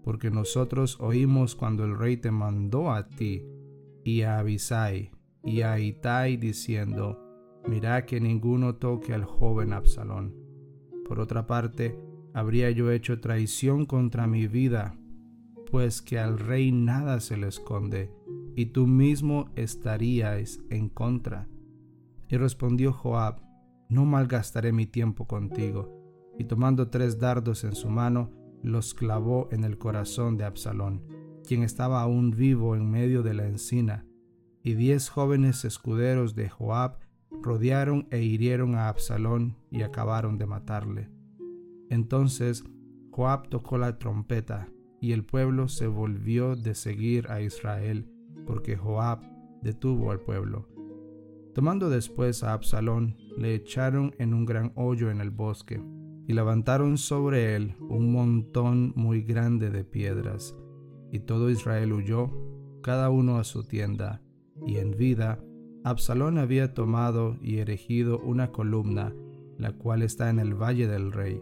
porque 0.06 0.30
nosotros 0.30 1.00
oímos 1.00 1.56
cuando 1.56 1.84
el 1.84 1.98
rey 1.98 2.16
te 2.16 2.30
mandó 2.30 2.92
a 2.92 3.08
ti 3.08 3.42
y 4.06 4.22
a 4.22 4.38
Abisai 4.38 5.10
y 5.42 5.62
a 5.62 5.80
Itai 5.80 6.36
diciendo, 6.36 7.18
mira 7.66 8.06
que 8.06 8.20
ninguno 8.20 8.76
toque 8.76 9.12
al 9.12 9.24
joven 9.24 9.72
Absalón. 9.72 10.32
Por 11.08 11.18
otra 11.18 11.48
parte, 11.48 11.98
habría 12.32 12.70
yo 12.70 12.92
hecho 12.92 13.20
traición 13.20 13.84
contra 13.84 14.28
mi 14.28 14.46
vida, 14.46 14.96
pues 15.72 16.02
que 16.02 16.20
al 16.20 16.38
rey 16.38 16.70
nada 16.70 17.18
se 17.18 17.36
le 17.36 17.48
esconde, 17.48 18.12
y 18.54 18.66
tú 18.66 18.86
mismo 18.86 19.50
estarías 19.56 20.60
en 20.70 20.88
contra. 20.88 21.48
Y 22.28 22.36
respondió 22.36 22.92
Joab, 22.92 23.42
no 23.88 24.04
malgastaré 24.04 24.72
mi 24.72 24.86
tiempo 24.86 25.26
contigo. 25.26 25.92
Y 26.38 26.44
tomando 26.44 26.90
tres 26.90 27.18
dardos 27.18 27.64
en 27.64 27.74
su 27.74 27.88
mano, 27.88 28.30
los 28.62 28.94
clavó 28.94 29.48
en 29.50 29.64
el 29.64 29.78
corazón 29.78 30.36
de 30.36 30.44
Absalón, 30.44 31.02
quien 31.46 31.62
estaba 31.62 32.02
aún 32.02 32.32
vivo 32.32 32.76
en 32.76 32.90
medio 32.90 33.22
de 33.22 33.32
la 33.32 33.46
encina, 33.46 34.04
y 34.62 34.74
diez 34.74 35.08
jóvenes 35.08 35.64
escuderos 35.64 36.34
de 36.34 36.48
Joab 36.50 36.98
rodearon 37.42 38.06
e 38.10 38.22
hirieron 38.22 38.74
a 38.74 38.88
Absalón 38.88 39.56
y 39.70 39.82
acabaron 39.82 40.38
de 40.38 40.46
matarle. 40.46 41.08
Entonces 41.88 42.64
Joab 43.10 43.48
tocó 43.48 43.78
la 43.78 43.98
trompeta, 43.98 44.68
y 45.00 45.12
el 45.12 45.24
pueblo 45.24 45.68
se 45.68 45.86
volvió 45.86 46.56
de 46.56 46.74
seguir 46.74 47.30
a 47.30 47.40
Israel, 47.40 48.10
porque 48.46 48.76
Joab 48.76 49.20
detuvo 49.62 50.10
al 50.10 50.20
pueblo. 50.20 50.68
Tomando 51.54 51.88
después 51.88 52.42
a 52.42 52.52
Absalón, 52.52 53.16
le 53.38 53.54
echaron 53.54 54.14
en 54.18 54.34
un 54.34 54.44
gran 54.44 54.72
hoyo 54.74 55.10
en 55.10 55.20
el 55.20 55.30
bosque, 55.30 55.80
y 56.26 56.32
levantaron 56.32 56.98
sobre 56.98 57.54
él 57.54 57.76
un 57.80 58.10
montón 58.12 58.92
muy 58.96 59.22
grande 59.22 59.70
de 59.70 59.84
piedras. 59.84 60.56
Y 61.10 61.20
todo 61.20 61.50
Israel 61.50 61.92
huyó, 61.92 62.30
cada 62.82 63.10
uno 63.10 63.38
a 63.38 63.44
su 63.44 63.64
tienda, 63.64 64.22
y 64.66 64.76
en 64.76 64.96
vida 64.96 65.40
Absalón 65.84 66.38
había 66.38 66.74
tomado 66.74 67.36
y 67.40 67.58
erigido 67.58 68.18
una 68.18 68.50
columna, 68.50 69.14
la 69.56 69.72
cual 69.72 70.02
está 70.02 70.30
en 70.30 70.40
el 70.40 70.54
valle 70.54 70.88
del 70.88 71.12
rey, 71.12 71.40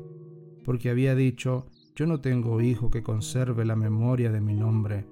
porque 0.64 0.90
había 0.90 1.14
dicho, 1.14 1.66
yo 1.94 2.06
no 2.06 2.20
tengo 2.20 2.60
hijo 2.60 2.90
que 2.90 3.02
conserve 3.02 3.64
la 3.64 3.76
memoria 3.76 4.30
de 4.30 4.40
mi 4.40 4.54
nombre, 4.54 5.06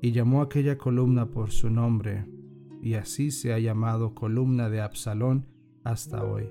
y 0.00 0.12
llamó 0.12 0.40
aquella 0.40 0.78
columna 0.78 1.30
por 1.30 1.50
su 1.50 1.68
nombre, 1.68 2.26
y 2.80 2.94
así 2.94 3.30
se 3.30 3.52
ha 3.52 3.58
llamado 3.58 4.14
columna 4.14 4.70
de 4.70 4.80
Absalón 4.80 5.46
hasta 5.84 6.24
hoy. 6.24 6.48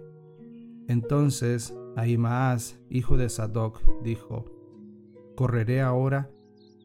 Entonces 0.88 1.76
Ahimaas, 1.96 2.80
hijo 2.92 3.18
de 3.18 3.30
Sadoc, 3.30 3.82
dijo, 4.04 4.46
Correré 5.36 5.82
ahora 5.82 6.30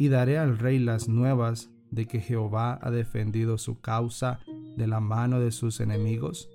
y 0.02 0.08
daré 0.08 0.36
al 0.36 0.58
rey 0.58 0.80
las 0.80 1.08
nuevas 1.08 1.70
de 1.92 2.08
que 2.08 2.18
Jehová 2.18 2.76
ha 2.82 2.90
defendido 2.90 3.56
su 3.56 3.80
causa 3.80 4.40
de 4.76 4.88
la 4.88 4.98
mano 4.98 5.38
de 5.38 5.52
sus 5.52 5.78
enemigos. 5.78 6.50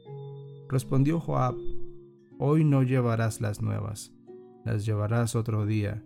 Respondió 0.67 1.21
Joab, 1.21 1.55
Hoy 2.39 2.65
no 2.65 2.83
llevarás 2.83 3.39
las 3.39 3.61
nuevas, 3.61 4.11
las 4.65 4.85
llevarás 4.85 5.37
otro 5.37 5.65
día. 5.65 6.03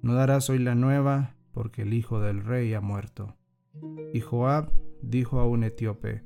No 0.00 0.14
darás 0.14 0.48
hoy 0.48 0.58
la 0.58 0.74
nueva, 0.74 1.36
porque 1.52 1.82
el 1.82 1.92
hijo 1.92 2.18
del 2.22 2.42
rey 2.42 2.72
ha 2.72 2.80
muerto. 2.80 3.36
Y 4.14 4.20
Joab 4.20 4.72
dijo 5.02 5.40
a 5.40 5.46
un 5.46 5.64
etíope, 5.64 6.22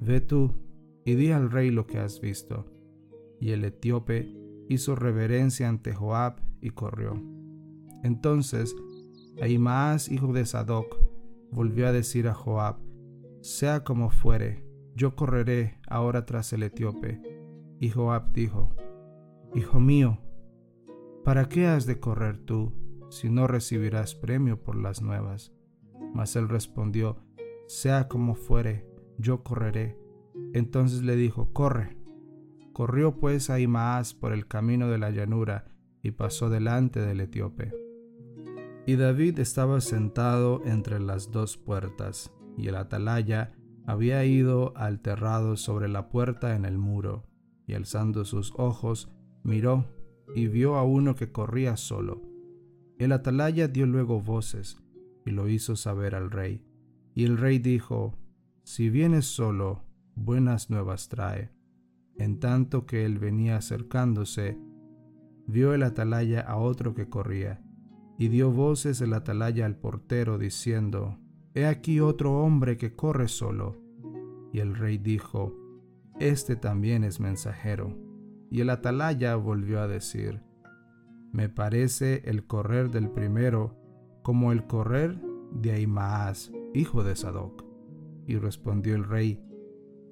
Ve 0.00 0.22
tú 0.22 0.54
y 1.04 1.16
di 1.16 1.32
al 1.32 1.50
rey 1.50 1.70
lo 1.70 1.86
que 1.86 1.98
has 1.98 2.22
visto. 2.22 2.64
Y 3.42 3.50
el 3.50 3.62
etíope 3.62 4.34
hizo 4.70 4.96
reverencia 4.96 5.68
ante 5.68 5.92
Joab 5.92 6.40
y 6.62 6.70
corrió. 6.70 7.22
Entonces 8.02 8.74
Ahimaas, 9.40 10.10
hijo 10.10 10.32
de 10.32 10.46
Sadoc, 10.46 10.96
volvió 11.50 11.86
a 11.88 11.92
decir 11.92 12.28
a 12.28 12.34
Joab, 12.34 12.76
sea 13.40 13.84
como 13.84 14.10
fuere, 14.10 14.64
yo 14.94 15.14
correré 15.14 15.78
ahora 15.86 16.24
tras 16.24 16.52
el 16.52 16.62
etíope. 16.62 17.20
Y 17.78 17.90
Joab 17.90 18.32
dijo, 18.32 18.74
Hijo 19.54 19.78
mío, 19.78 20.18
¿para 21.24 21.48
qué 21.48 21.66
has 21.66 21.86
de 21.86 22.00
correr 22.00 22.38
tú 22.38 22.72
si 23.10 23.28
no 23.28 23.46
recibirás 23.46 24.14
premio 24.14 24.62
por 24.62 24.76
las 24.76 25.02
nuevas? 25.02 25.52
Mas 26.14 26.34
él 26.36 26.48
respondió, 26.48 27.18
sea 27.66 28.08
como 28.08 28.34
fuere, 28.34 28.86
yo 29.18 29.42
correré. 29.42 29.98
Entonces 30.52 31.02
le 31.02 31.16
dijo, 31.16 31.52
corre. 31.52 31.96
Corrió 32.72 33.16
pues 33.18 33.50
Ahimaas 33.50 34.14
por 34.14 34.32
el 34.32 34.46
camino 34.46 34.88
de 34.88 34.98
la 34.98 35.10
llanura 35.10 35.66
y 36.02 36.10
pasó 36.12 36.50
delante 36.50 37.00
del 37.00 37.20
etíope. 37.20 37.85
Y 38.86 38.94
David 38.94 39.40
estaba 39.40 39.80
sentado 39.80 40.62
entre 40.64 41.00
las 41.00 41.32
dos 41.32 41.56
puertas, 41.56 42.32
y 42.56 42.68
el 42.68 42.76
atalaya 42.76 43.52
había 43.84 44.24
ido 44.24 44.72
alterrado 44.76 45.56
sobre 45.56 45.88
la 45.88 46.08
puerta 46.08 46.54
en 46.54 46.64
el 46.64 46.78
muro, 46.78 47.24
y 47.66 47.74
alzando 47.74 48.24
sus 48.24 48.52
ojos, 48.56 49.10
miró 49.42 49.86
y 50.36 50.46
vio 50.46 50.76
a 50.76 50.84
uno 50.84 51.16
que 51.16 51.32
corría 51.32 51.76
solo. 51.76 52.22
El 52.98 53.10
atalaya 53.10 53.66
dio 53.66 53.86
luego 53.86 54.20
voces, 54.20 54.76
y 55.24 55.32
lo 55.32 55.48
hizo 55.48 55.74
saber 55.74 56.14
al 56.14 56.30
rey. 56.30 56.64
Y 57.12 57.24
el 57.24 57.38
rey 57.38 57.58
dijo, 57.58 58.16
Si 58.62 58.88
vienes 58.88 59.26
solo, 59.26 59.82
buenas 60.14 60.70
nuevas 60.70 61.08
trae. 61.08 61.50
En 62.16 62.38
tanto 62.38 62.86
que 62.86 63.04
él 63.04 63.18
venía 63.18 63.56
acercándose, 63.56 64.58
vio 65.48 65.74
el 65.74 65.82
atalaya 65.82 66.40
a 66.40 66.56
otro 66.56 66.94
que 66.94 67.08
corría, 67.08 67.65
y 68.18 68.28
dio 68.28 68.50
voces 68.50 69.00
el 69.00 69.12
atalaya 69.12 69.66
al 69.66 69.76
portero 69.76 70.38
diciendo, 70.38 71.18
He 71.54 71.66
aquí 71.66 72.00
otro 72.00 72.40
hombre 72.42 72.76
que 72.76 72.94
corre 72.94 73.28
solo. 73.28 73.76
Y 74.52 74.60
el 74.60 74.74
rey 74.74 74.98
dijo, 74.98 75.54
Este 76.18 76.56
también 76.56 77.04
es 77.04 77.20
mensajero. 77.20 77.96
Y 78.50 78.60
el 78.60 78.70
atalaya 78.70 79.36
volvió 79.36 79.80
a 79.80 79.88
decir, 79.88 80.42
Me 81.32 81.48
parece 81.48 82.22
el 82.24 82.46
correr 82.46 82.90
del 82.90 83.10
primero 83.10 83.76
como 84.22 84.52
el 84.52 84.66
correr 84.66 85.20
de 85.52 85.72
Ahimaas, 85.72 86.52
hijo 86.74 87.04
de 87.04 87.16
Sadoc. 87.16 87.64
Y 88.26 88.36
respondió 88.36 88.94
el 88.94 89.04
rey, 89.04 89.42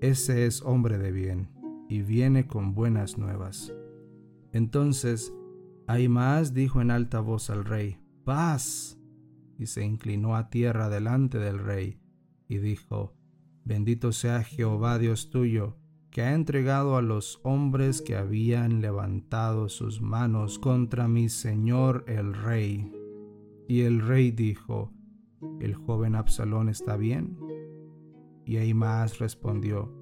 Ese 0.01 0.47
es 0.47 0.63
hombre 0.63 0.99
de 0.99 1.11
bien, 1.11 1.49
y 1.89 2.03
viene 2.03 2.47
con 2.47 2.75
buenas 2.75 3.19
nuevas. 3.19 3.73
Entonces 4.53 5.35
Ahimaas 5.87 6.55
dijo 6.55 6.81
en 6.81 6.91
alta 6.91 7.21
voz 7.21 7.51
al 7.51 7.65
rey, 7.65 7.99
paz, 8.25 8.99
y 9.59 9.67
se 9.67 9.85
inclinó 9.85 10.37
a 10.37 10.49
tierra 10.49 10.89
delante 10.89 11.39
del 11.39 11.59
rey, 11.59 12.01
y 12.49 12.59
dijo, 12.59 13.15
Bendito 13.65 14.13
sea 14.13 14.43
Jehová 14.43 14.99
Dios 14.99 15.31
tuyo, 15.31 15.77
que 16.11 16.23
ha 16.23 16.33
entregado 16.35 16.97
a 16.97 17.03
los 17.03 17.41
hombres 17.43 18.01
que 18.01 18.17
habían 18.17 18.81
levantado 18.81 19.69
sus 19.69 20.01
manos 20.01 20.59
contra 20.59 21.09
mi 21.09 21.29
señor 21.29 22.05
el 22.07 22.35
rey. 22.35 22.93
Y 23.69 23.81
el 23.81 24.01
rey 24.01 24.31
dijo, 24.31 24.93
¿El 25.61 25.75
joven 25.75 26.15
Absalón 26.15 26.69
está 26.69 26.97
bien? 26.97 27.39
Y 28.47 28.59
Ahimaas 28.59 29.19
respondió, 29.19 29.93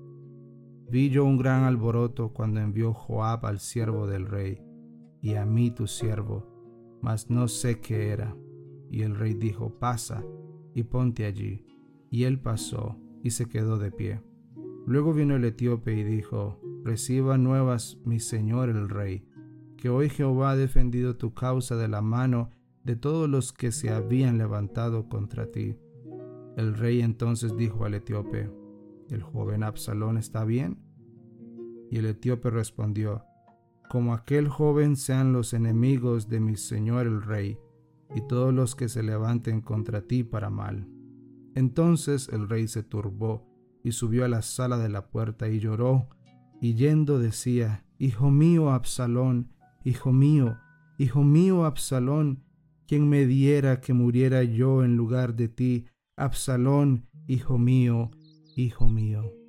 Vi 0.91 1.09
yo 1.09 1.25
un 1.25 1.39
gran 1.39 1.65
alboroto 1.65 2.33
cuando 2.33 2.61
envió 2.61 2.93
Joab 2.93 3.47
al 3.47 3.61
siervo 3.61 4.07
del 4.07 4.27
rey, 4.27 4.63
y 5.23 5.37
a 5.37 5.47
mí 5.47 5.71
tu 5.71 5.87
siervo, 5.87 6.45
mas 7.01 7.31
no 7.31 7.49
sé 7.49 7.81
qué 7.81 8.09
era. 8.09 8.37
Y 8.91 9.03
el 9.03 9.15
rey 9.15 9.33
dijo, 9.33 9.79
pasa 9.79 10.23
y 10.75 10.83
ponte 10.83 11.25
allí. 11.25 11.65
Y 12.11 12.25
él 12.25 12.41
pasó 12.41 12.99
y 13.23 13.31
se 13.31 13.47
quedó 13.47 13.79
de 13.79 13.93
pie. 13.93 14.21
Luego 14.85 15.15
vino 15.15 15.37
el 15.37 15.45
etíope 15.45 15.95
y 15.95 16.03
dijo, 16.03 16.61
reciba 16.85 17.39
nuevas 17.39 17.99
mi 18.05 18.19
señor 18.19 18.69
el 18.69 18.89
rey, 18.89 19.25
que 19.77 19.89
hoy 19.89 20.11
Jehová 20.11 20.51
ha 20.51 20.57
defendido 20.57 21.17
tu 21.17 21.33
causa 21.33 21.77
de 21.77 21.89
la 21.89 22.03
mano 22.03 22.51
de 22.83 22.97
todos 22.97 23.31
los 23.31 23.53
que 23.53 23.71
se 23.71 23.91
habían 23.91 24.39
levantado 24.39 25.09
contra 25.09 25.51
ti. 25.53 25.77
El 26.57 26.75
rey 26.75 27.01
entonces 27.01 27.57
dijo 27.57 27.85
al 27.85 27.95
etíope, 27.95 28.51
¿el 29.09 29.23
joven 29.23 29.63
Absalón 29.63 30.19
está 30.19 30.45
bien? 30.45 30.79
Y 31.91 31.99
el 31.99 32.07
etíope 32.07 32.51
respondió, 32.51 33.25
como 33.93 34.15
aquel 34.15 34.49
joven 34.49 34.97
sean 34.97 35.35
los 35.35 35.53
enemigos 35.53 36.31
de 36.31 36.41
mi 36.41 36.57
señor 36.57 37.07
el 37.07 37.21
rey, 37.21 37.59
y 38.15 38.23
todos 38.27 38.55
los 38.55 38.75
que 38.75 38.89
se 38.89 39.03
levanten 39.03 39.61
contra 39.61 40.01
ti 40.01 40.25
para 40.25 40.49
mal. 40.49 40.89
Entonces 41.55 42.31
el 42.33 42.49
rey 42.49 42.69
se 42.69 42.83
turbó 42.83 43.47
y 43.85 43.93
subió 43.93 44.25
a 44.25 44.29
la 44.29 44.41
sala 44.41 44.79
de 44.79 44.89
la 44.89 45.11
puerta 45.11 45.47
y 45.51 45.61
lloró, 45.61 46.09
y 46.59 46.73
yendo 46.73 47.19
decía, 47.19 47.85
Hijo 47.99 48.31
mío 48.31 48.71
Absalón, 48.71 49.53
hijo 49.85 50.11
mío, 50.11 50.57
hijo 50.97 51.23
mío 51.23 51.67
Absalón, 51.67 52.45
quien 52.87 53.11
me 53.11 53.27
diera 53.27 53.83
que 53.83 53.93
muriera 53.93 54.43
yo 54.43 54.85
en 54.85 54.97
lugar 54.97 55.35
de 55.37 55.49
ti, 55.49 55.85
Absalón, 56.17 57.11
hijo 57.27 57.59
mío, 57.59 58.11
hijo 58.57 58.89
mío. 58.89 59.42